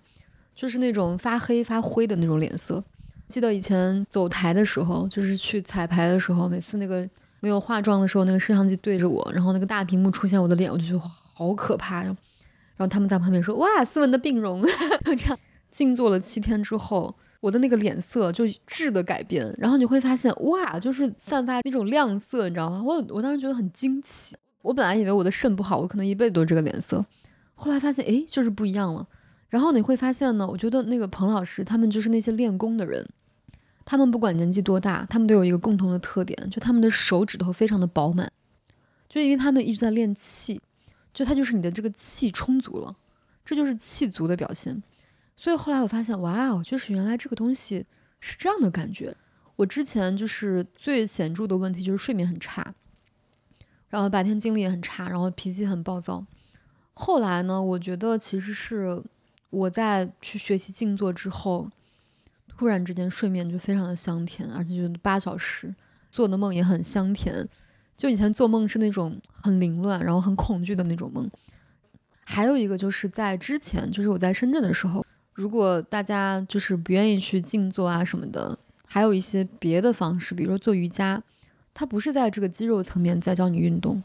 [0.54, 2.82] 就是那种发黑发灰的那种脸色。
[3.28, 7.08] 记得以前走台的时候，就是去彩排的时候，每次那个。
[7.44, 11.00] 没有化妆的时候，那个摄像机对着我，然后那个大屏幕出现我的脸，我就觉得
[11.34, 12.16] 好可怕呀。
[12.76, 14.62] 然后他们在旁边说：“哇，斯文的病容。
[15.04, 15.38] ”就这样
[15.70, 19.54] 静坐了七天之后，我的那个脸色就质的改变。
[19.58, 22.82] 然后你会发现，哇，就是散发那种亮色，你知道吗？
[22.84, 24.36] 我我当时觉得很惊奇。
[24.62, 27.04] 我本来以为我的肾不好，我可能一辈子都这个脸色。
[27.54, 29.06] 后来发现，哎，就是不一样了。
[29.48, 33.06] 然后你会发现呢，我觉得那个彭老师他们就是那些练功的人。
[33.84, 38.30] 他们不管年纪多大，他们都有一个共同的特点，就他们的手指头非常的饱满，
[39.08, 40.60] 就因为他们一直在练气，
[41.12, 42.96] 就它就是你的这个气充足了，
[43.44, 44.82] 这就是气足的表现。
[45.36, 47.84] 所以后来我发现，哇哦，就是原来这个东西
[48.20, 49.16] 是这样的感觉。
[49.56, 52.74] 我之前就是最显著的问题就是睡眠很差，
[53.88, 56.24] 然后白天精力也很差，然后脾气很暴躁。
[56.94, 59.02] 后来呢，我觉得其实是
[59.50, 61.70] 我在去学习静坐之后。
[62.54, 65.74] 突然之间，睡眠就非常的香甜，而且就八小时
[66.12, 67.48] 做的梦也很香甜。
[67.96, 71.30] 就以前做梦是那种很凌乱，然后很恐惧的那种梦。
[72.24, 81.22] 还有一个就是在之前，就是我在深圳的时候，如果大家就是不愿意去静坐啊什么的，还有一些别的方式，比如说做瑜伽，
[81.74, 84.02] 它不是在这个肌肉层面在教你运动，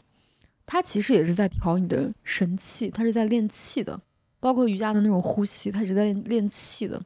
[0.66, 4.00] 它其实也是在调你的神气，它是在练气的。
[4.40, 7.02] 包括瑜伽的那种呼吸，它是在练气的。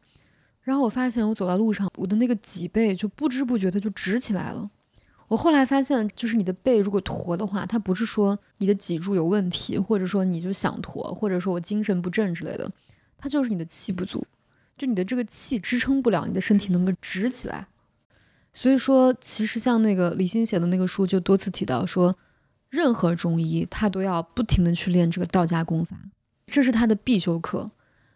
[0.60, 4.70] 然后我发现，我走在路上，我的那个脊背就不知不觉的就直起来了。
[5.32, 12.70] 我后来发现，就是你的背如果驼的话，它不是说你的脊柱有问题，或者说你就想驼，或者说我精神不振之类的，
[13.16, 14.26] 它就是你的气不足，
[14.76, 17.66] 就你的这个气支撑不了你的身体能够直起来。
[18.52, 22.14] 所以说，其实像那个李欣写的那个书，就多次提到说，
[22.68, 25.96] 任何中医他都要不停的去练这个道家功法，
[26.44, 27.70] 这是他的必修课。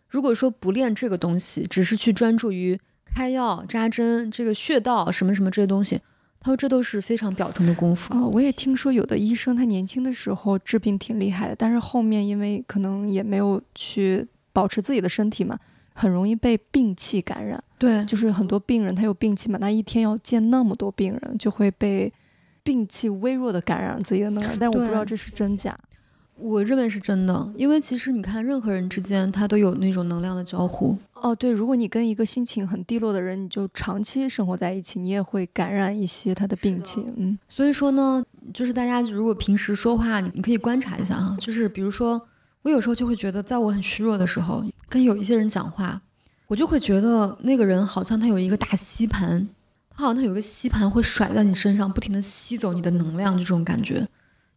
[0.06, 6.02] 如果说不练这个东西，只是去专注于开药、扎针、这个穴道什么什么这些东西，
[6.40, 8.14] 他说这都是非常表层的功夫。
[8.14, 15.58] 哦，我也听说有的医生他年轻的时候治病挺厉害的，但是后面因为可能也没有去保持自己的身体嘛，
[15.92, 17.62] 很容易被病气感染。
[17.78, 22.12] 对，就是很多病人他有病气嘛，那一天要见那么多病人，就会被
[22.62, 25.78] 病气微弱的感染自己的能量，但是我不知道这是真假。
[26.38, 30.96] 我认为是真的，因为其实你看，任何人之间他都有那种能量的交互。
[31.14, 37.10] 哦，对，如果你跟一个心情很低落的人，你就长期生活在一起，你也会感染一些他的病情。
[37.16, 38.22] 嗯，所以说呢，
[38.52, 42.20] 就是大家如果平时说话，你你可以观察一下啊，就是比如说，
[42.62, 46.00] 我有时候就会觉得，在我很虚弱的时候，跟有一些人讲话，
[46.48, 49.48] 我就会觉得那个人好像他有一个大吸盘，
[49.88, 54.06] 他好像他有一个吸盘会甩在你身上，不停的吸走你的能量，就这种感觉。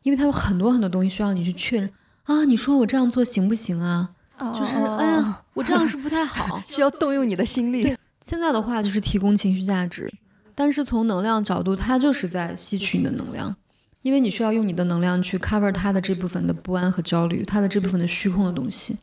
[0.04, 1.90] 因为他有很多很多东西需要你去确认
[2.24, 4.12] 啊，你说我这样做行不行啊？
[4.54, 7.96] 就是哎呀，我这样是不太好， 需要动用你的心力。
[8.22, 10.10] 现在的话就是提供情绪价值，
[10.56, 13.56] 但是从能量角度，它就是在吸取你的能量，
[14.02, 18.98] 因为你需要用你的能量去 cover 它的这部分的不安和焦虑，它的这部分的虚空的东西。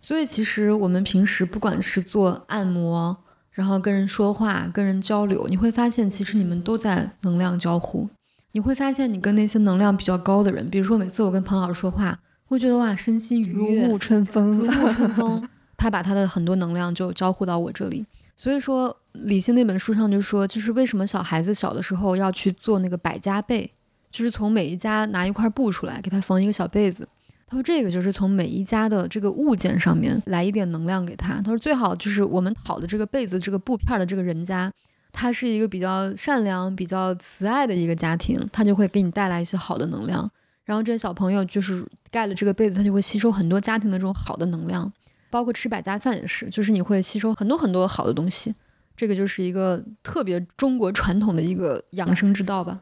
[0.00, 3.16] 所以其实我们平时不管是做按摩，
[3.52, 8.10] 然后跟人说话、跟人交流，你会发现其实你们都在能量交互。
[8.52, 15.48] 你会发现，你跟那些能量比较高的人，比如说每次我跟彭老师说话，会觉得哇，身心愉悦，如沐春风，如沐春风。
[15.76, 18.06] 他把他的很多能量就交互到我这里。
[18.36, 23.70] 所以说，理性那本书上就说，就是为什么小孩子小的时候要去做那个百家被，
[24.10, 27.08] 就是从每一家拿一块布出来，给他缝一个小被子。
[27.46, 31.34] 他说这个就是从每一家的这个物件上面来一点能量给他。
[31.42, 34.72] 他说最好就是我们讨的这个被子、这个布片的这个人家，
[35.12, 40.28] 他是一个比较善良、比较慈爱的一个家庭，他就会给你带来一些好的能量。
[40.64, 44.90] 然后这些小朋友就是盖了这个被子，他就会吸收很多家庭的这种好的能量，
[45.28, 48.54] 包括吃百家饭也是，就是你会吸收很多很多好的东西。
[48.96, 52.80] 这个就是一个特别中国传统的一个养生之道吧。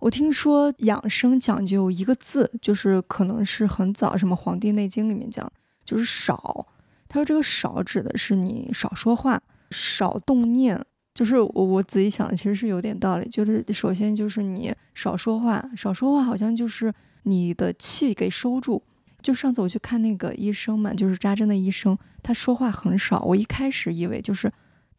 [0.00, 5.50] 我听说养生讲究一个字，就是可能是很早什么《黄帝内经》里面讲，
[5.84, 6.66] 就是少。
[7.08, 10.84] 他说这个少指的是你少说话，少动念。
[11.18, 13.28] 就是我我仔细想，其实是有点道理。
[13.28, 16.94] 就是首先就是你少说话，少说话好像就是
[17.24, 18.80] 你的气给收住。
[19.20, 23.20] 就上次我去看那个医生嘛，就是扎针的医生，他说话很少。
[23.22, 24.48] 我一开始以为就是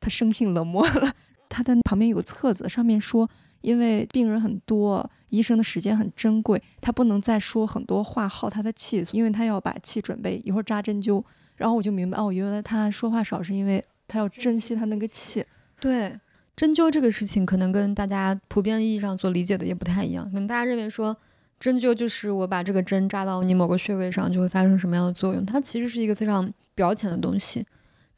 [0.01, 1.13] 他生性冷漠了。
[1.47, 3.29] 他的旁边有个册子，上面说。
[3.61, 11.21] 因为病人很多，医生的时间很珍贵，他不能再说很多话耗他的气，因为他要把气准备一会儿扎针灸。
[11.57, 15.43] 然后我就明白，哦，原来他说话少是因为他要珍惜他那个气。
[15.79, 16.19] 对，
[16.55, 21.15] 针灸这个事情可能跟大家普遍意义上所理解的也不太一样，可能大家认为说
[21.59, 27.65] 针灸就是我把这个针扎到你某个穴位上就会发生什么样的作用，它其实是一个非常表浅的东西。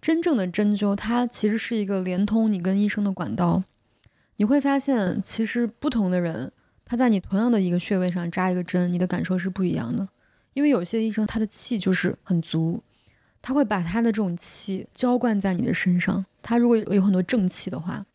[0.01, 3.61] 真正的针灸，它其实是一个连通你跟医生的管道。
[4.37, 6.51] 你会发现，其实不同的人，
[6.83, 10.09] 他在你同样的一个穴位上扎一个针，你的感受是不一样的。
[10.53, 12.81] 因为有些医生他的气就是很足，
[13.41, 16.25] 他会把他的这种气浇灌在你的身上。
[16.41, 18.05] 他如果有很多正气的话，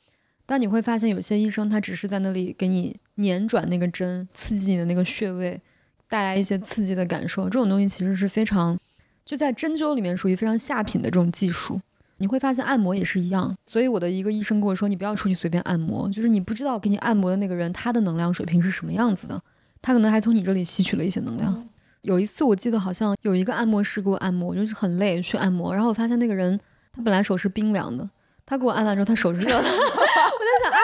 [0.45, 5.61] 但你会发现有些医生他只是在那里给你捻转那个针，刺激你的那个穴位，
[6.09, 7.45] 带来一些刺激的感受。
[7.45, 8.79] 这种东西其实是非常
[9.24, 11.81] 就在针灸里面属于非常下品的这种技术。
[12.18, 19.43] 你会发现按摩也是一样，所以我的一个医生跟我说，你不要出去随便按摩，就是你不知道给你按摩的那个人他的能量水平是什么样子的，
[19.83, 21.68] 他可能还从你这里吸取了一些能量。
[22.07, 26.59] 有一次我记得好像有一个按摩师给我按摩，我就是很累去按摩，然后我发现那个人
[26.93, 28.09] 他本来手是冰凉的，
[28.47, 30.79] 他给我按完之后他手热了， 我在想啊，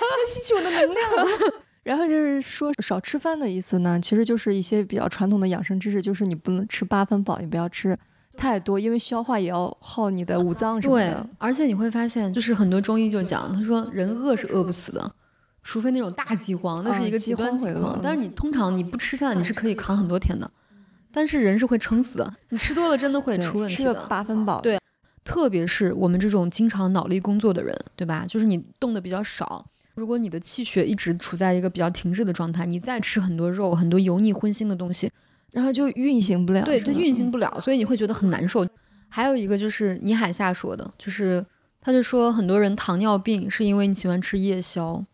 [0.00, 1.00] 他吸取我的能量。
[1.82, 7.98] 然后就是说少吃饭的意思呢，其实就是一些比较传统的养生知识，就是你不能吃八分饱，你不要吃。
[8.36, 11.12] 太多，因为消化也要耗你的五脏什么的。
[11.12, 15.12] 对，而且你会发现，就是很多中医就讲，他说人饿是饿不死的，
[15.64, 17.98] 除非那种大饥荒，那是一个极端情况。
[18.00, 20.48] 但是你通常你不吃饭，你是可以扛很多天的。
[21.10, 23.94] 但是人是会撑死的，你吃多了真的会出问题的。
[23.94, 24.60] 吃八分饱。
[24.60, 24.78] 对，
[25.24, 28.24] 特别是我们这种经常脑力工作的人，对吧？
[28.28, 35.10] 就是你动的比较少，如果你的气血一直处在一个比较停滞的状态，你再吃很多肉、很多油腻荤腥的东西。
[35.52, 38.66] 然后就运行不了，对，它运行不了，所以你会觉得很难受。
[39.08, 41.46] 还有一个就是倪海厦说的，就是
[41.80, 45.04] 他就说很多人糖尿病是因为你喜欢吃夜宵，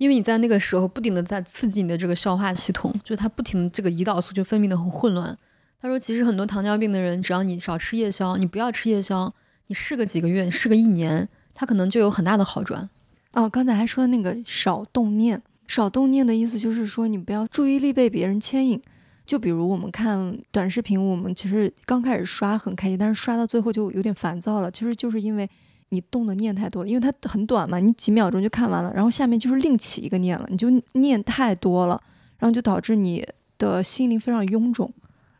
[0.00, 5.36] 因为你在那个时候不停的在刺激你的这个消化系统，就它不停这个胰岛素就分泌的很混乱。
[5.78, 9.34] 他说其实很多糖尿病的人，只要你少吃夜宵，你不要吃夜宵，
[9.66, 12.88] 你试个几个月，试个一年，他可能就有很大的好转。
[13.32, 18.80] 哦，刚才还说那个少动念，少动念的意思就是说你不要注意力被别人牵引。
[19.26, 24.70] 就比如我们看短视频，我们其实刚开始刷很开心，但是刷到最后就有点烦躁了。
[24.70, 25.48] 其实就是因为
[25.90, 32.00] 你动的念太多了，因为它很短嘛，你几秒钟就看完了，然后下面就是另起一个念了，你就念太多了，
[32.38, 33.24] 然后就导致你
[33.58, 34.92] 的心灵非常臃肿，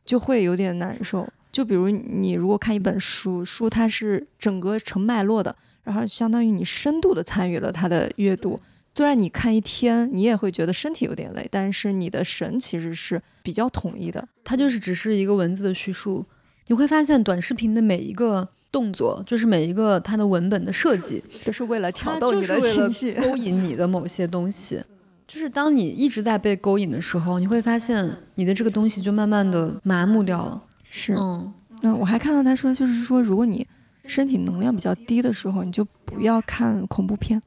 [0.05, 1.28] 就会有点难受。
[1.51, 8.61] 就比如你如果看一本书，书它是整个成脉络的，然后相当于你深度的参与了它的阅读。
[8.92, 14.28] 虽然你看一天，你也会觉得身体有点累，但是你的神其实是比较统一的。
[14.44, 16.24] 它就是只是一个文字的叙述。
[16.66, 24.82] 你会发现，短视频的每一个动作，就是每一个它的文本的设计， 就是为了挑逗你的情绪，勾引你的某些东西。
[25.26, 30.62] 就是当你一直在被勾引的时候，你会发现你的这个东西就慢慢的麻木掉了。
[30.82, 31.52] 是，嗯，
[31.82, 33.64] 那我还看到他说，就是说，如果你
[34.06, 37.40] 身体能量比较低的时候，你就不要看恐怖片。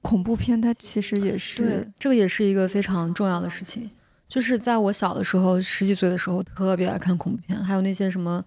[0.00, 3.90] 恐怖片它其实也是，对，这个也是一个非常重要的事情。
[4.28, 8.40] 就是在我小的时候，十几岁的时候，特别爱看恐怖片，还有那些什么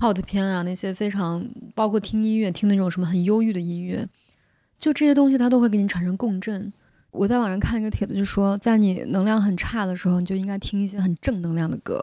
[0.00, 4.08] cult 片啊，那些非常包括听音乐，听那种什么很忧郁的音乐，
[4.78, 6.72] 就这些东西它都会给你产生共振。
[7.10, 12.00] 我在网上看一个帖子，就说在你能量很差的时候，你就应该听一些很正能量的歌，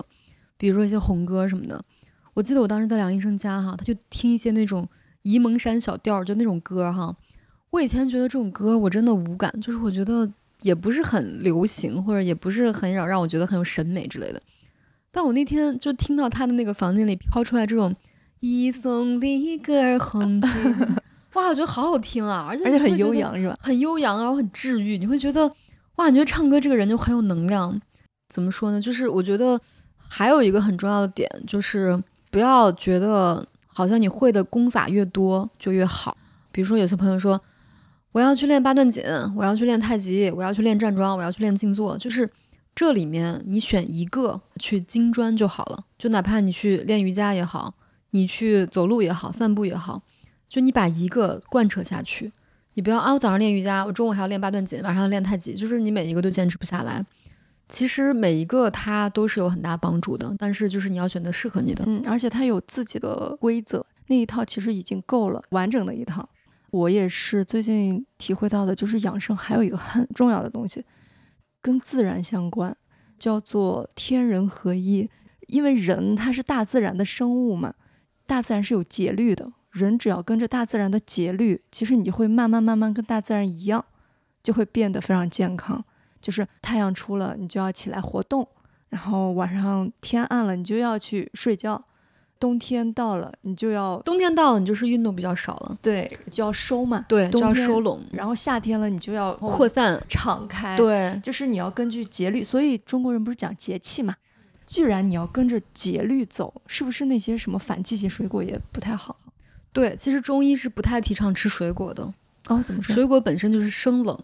[0.57, 1.83] 比如说一些红歌什么的。
[2.33, 4.87] 我记得我当时在梁医生家哈，他就听一些那种
[5.23, 7.15] 沂蒙山小调，就那种歌哈。
[7.69, 10.29] 我以前觉得这种歌我真的无感，就是我觉得
[10.61, 14.41] 也不是很流行，或者也不是很让让我觉得很有审美之类的。
[15.15, 17.95] 但我那天就听到他的那个房间里飘出来这种
[18.41, 20.41] 一送里格尔红
[21.35, 23.55] 哇，我觉得好好听啊，而且而且很悠扬是吧？
[23.61, 24.97] 很悠扬，然后很治愈。
[24.97, 25.49] 你会觉得
[25.95, 27.79] 哇，你觉得唱歌这个人就很有能量。
[28.27, 28.81] 怎么说呢？
[28.81, 29.57] 就是我觉得
[29.97, 31.97] 还有一个很重要的点就是
[32.29, 36.17] 不要觉得好像你会的功法越多就越好。
[36.51, 37.39] 比如说有些朋友说
[38.11, 39.01] 我要去练八段锦，
[39.37, 42.29] 我要去练太极，我要去练站桩，我要去练静坐，就是
[42.75, 45.85] 这里面你选一个去金砖就好了。
[45.97, 47.73] 就哪怕你去练瑜伽也好，
[48.11, 50.03] 你去走路也好，散步也好，
[50.49, 52.33] 就你把一个贯彻下去。
[52.73, 57.05] 你不要啊，我早上练瑜伽，我中午还要练八段锦，晚上练太极，就是你每一个都坚持不下来。
[57.69, 61.83] 其实每一个它都是有很大帮助的，但是就是你要选择适合你的。
[61.87, 66.27] 嗯，而且它有自己的规则，那一套其实已经够了，完整的一套。
[66.71, 70.83] 我也是最近体会到的，就是养生还有一个很重要的东西，
[71.65, 72.77] 跟自然相关，
[73.17, 75.09] 叫做天人合一。
[75.47, 77.73] 因为人他是大自然的生物嘛，
[78.27, 83.83] 大自然是有节律的，人只要跟着大自然的节律，其实你就会慢慢慢慢跟大自然一样，
[84.43, 85.83] 就会变得非常健康。
[86.21, 88.47] 就是太阳出了，你就要起来活动，
[88.89, 91.83] 然后晚上天暗了，你就要去睡觉。
[92.39, 98.01] 冬天到了，你就要冬天到了，你就是运动比较少了，对，就要收嘛，对，就要收拢。
[98.11, 102.43] 然后夏天了，你就要扩散、敞开，对，就是你要根据节律。
[102.43, 104.15] 所以中国人不是讲节气嘛？
[104.65, 109.17] 既然你要跟着节律走，是不是那些什么反季节水果也不太好？
[109.71, 112.13] 对，其实中医是不太提倡吃水果的。
[112.47, 112.93] 哦，怎么说？
[112.93, 114.17] 水果本身就是生冷。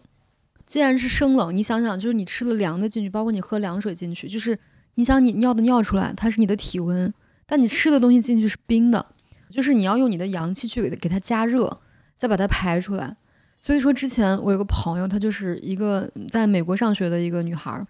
[0.64, 4.58] 既然是生冷，你想想，就是你吃了凉的进去，包括你喝凉水进去，就是
[4.94, 7.12] 你想你尿的尿出来，它是你的体温，
[7.46, 9.04] 但你吃的东西进去是冰的，
[9.50, 11.80] 就是你要用你的阳气去给它给它加热，
[12.16, 13.16] 再把它排出来。
[13.60, 17.86] 所以说，之前我有个朋友，她就是一个在美国上学的一个女孩儿，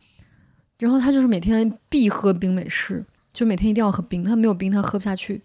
[0.79, 5.43] 然后她就是每天必喝冰美式，就每天一定要喝冰，她没有冰她喝不下去。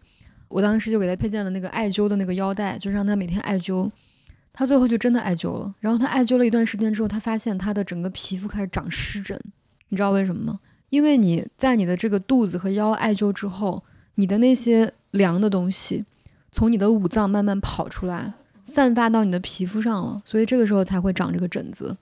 [0.49, 3.89] 我当时就给她推荐了那个艾灸的那个腰带，就让她每天艾灸。
[4.51, 9.39] 她最后就真的艾灸了，然后她艾灸了一段时间之后，她发现她的整个皮肤开始长湿疹，
[9.89, 10.60] 你知道为什么吗？
[10.89, 13.84] 因为你在你的这个肚子和腰艾灸之后，
[14.20, 16.03] 你的那些凉的东西
[16.51, 21.95] 从你的五脏慢慢跑出来，散发到你的皮肤上了，所以这个时候才会长这个疹子。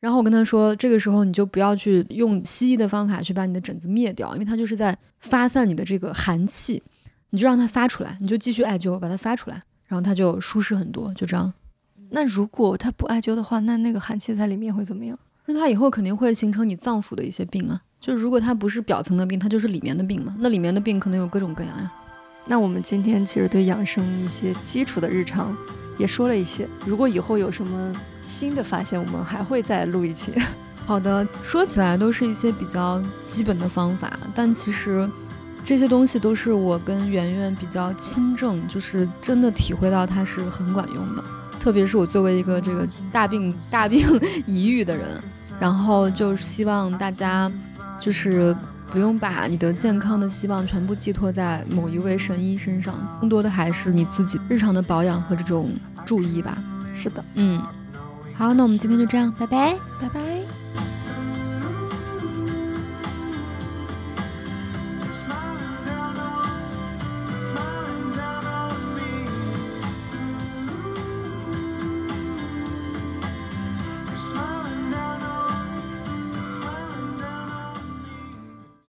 [0.00, 6.80] 然后我跟他说，这个时候你就不要去用西医的方法去把你的疹子灭掉，因为它就是在发散你的这个寒气，
[7.30, 11.52] 你就让它发出来，你就继续艾灸把它发出来，然后它就舒适很多，就这样。
[12.10, 15.18] 那如果它不艾灸的话，那那个寒气在里面会怎么样？
[15.46, 17.82] 那它以后肯定会形成你脏腑的一些病啊。
[18.00, 20.34] 就如果它不是表层的病，它就是里面的病嘛。
[20.38, 21.92] 那里面的病可能有各种各样呀。
[22.46, 25.54] 那我们今天其实对养生一些基础的日常
[25.98, 26.66] 也说了一些。
[26.86, 27.92] 如果以后有什么
[28.22, 30.32] 新的发现，我们还会再录一期。
[30.86, 35.06] 好的，说起来都是一些比较基本的方法，但其实
[35.62, 41.24] 这些东西都是我跟圆圆比较亲证，就是真的体会到它是很管用的。
[41.60, 44.06] 特别是我作为一个这个大病大病
[44.46, 45.06] 已愈的人，
[45.60, 47.52] 然后就希望大家
[48.00, 48.54] 就是
[48.90, 55.70] 不用把你的健康的希望全部寄托在某一位神医身上，更多的还是你自己日常的保养和这种
[56.06, 56.56] 注意吧。
[56.94, 57.62] 是的，嗯，
[58.34, 60.47] 好，那我们今天就这样，拜拜，拜拜。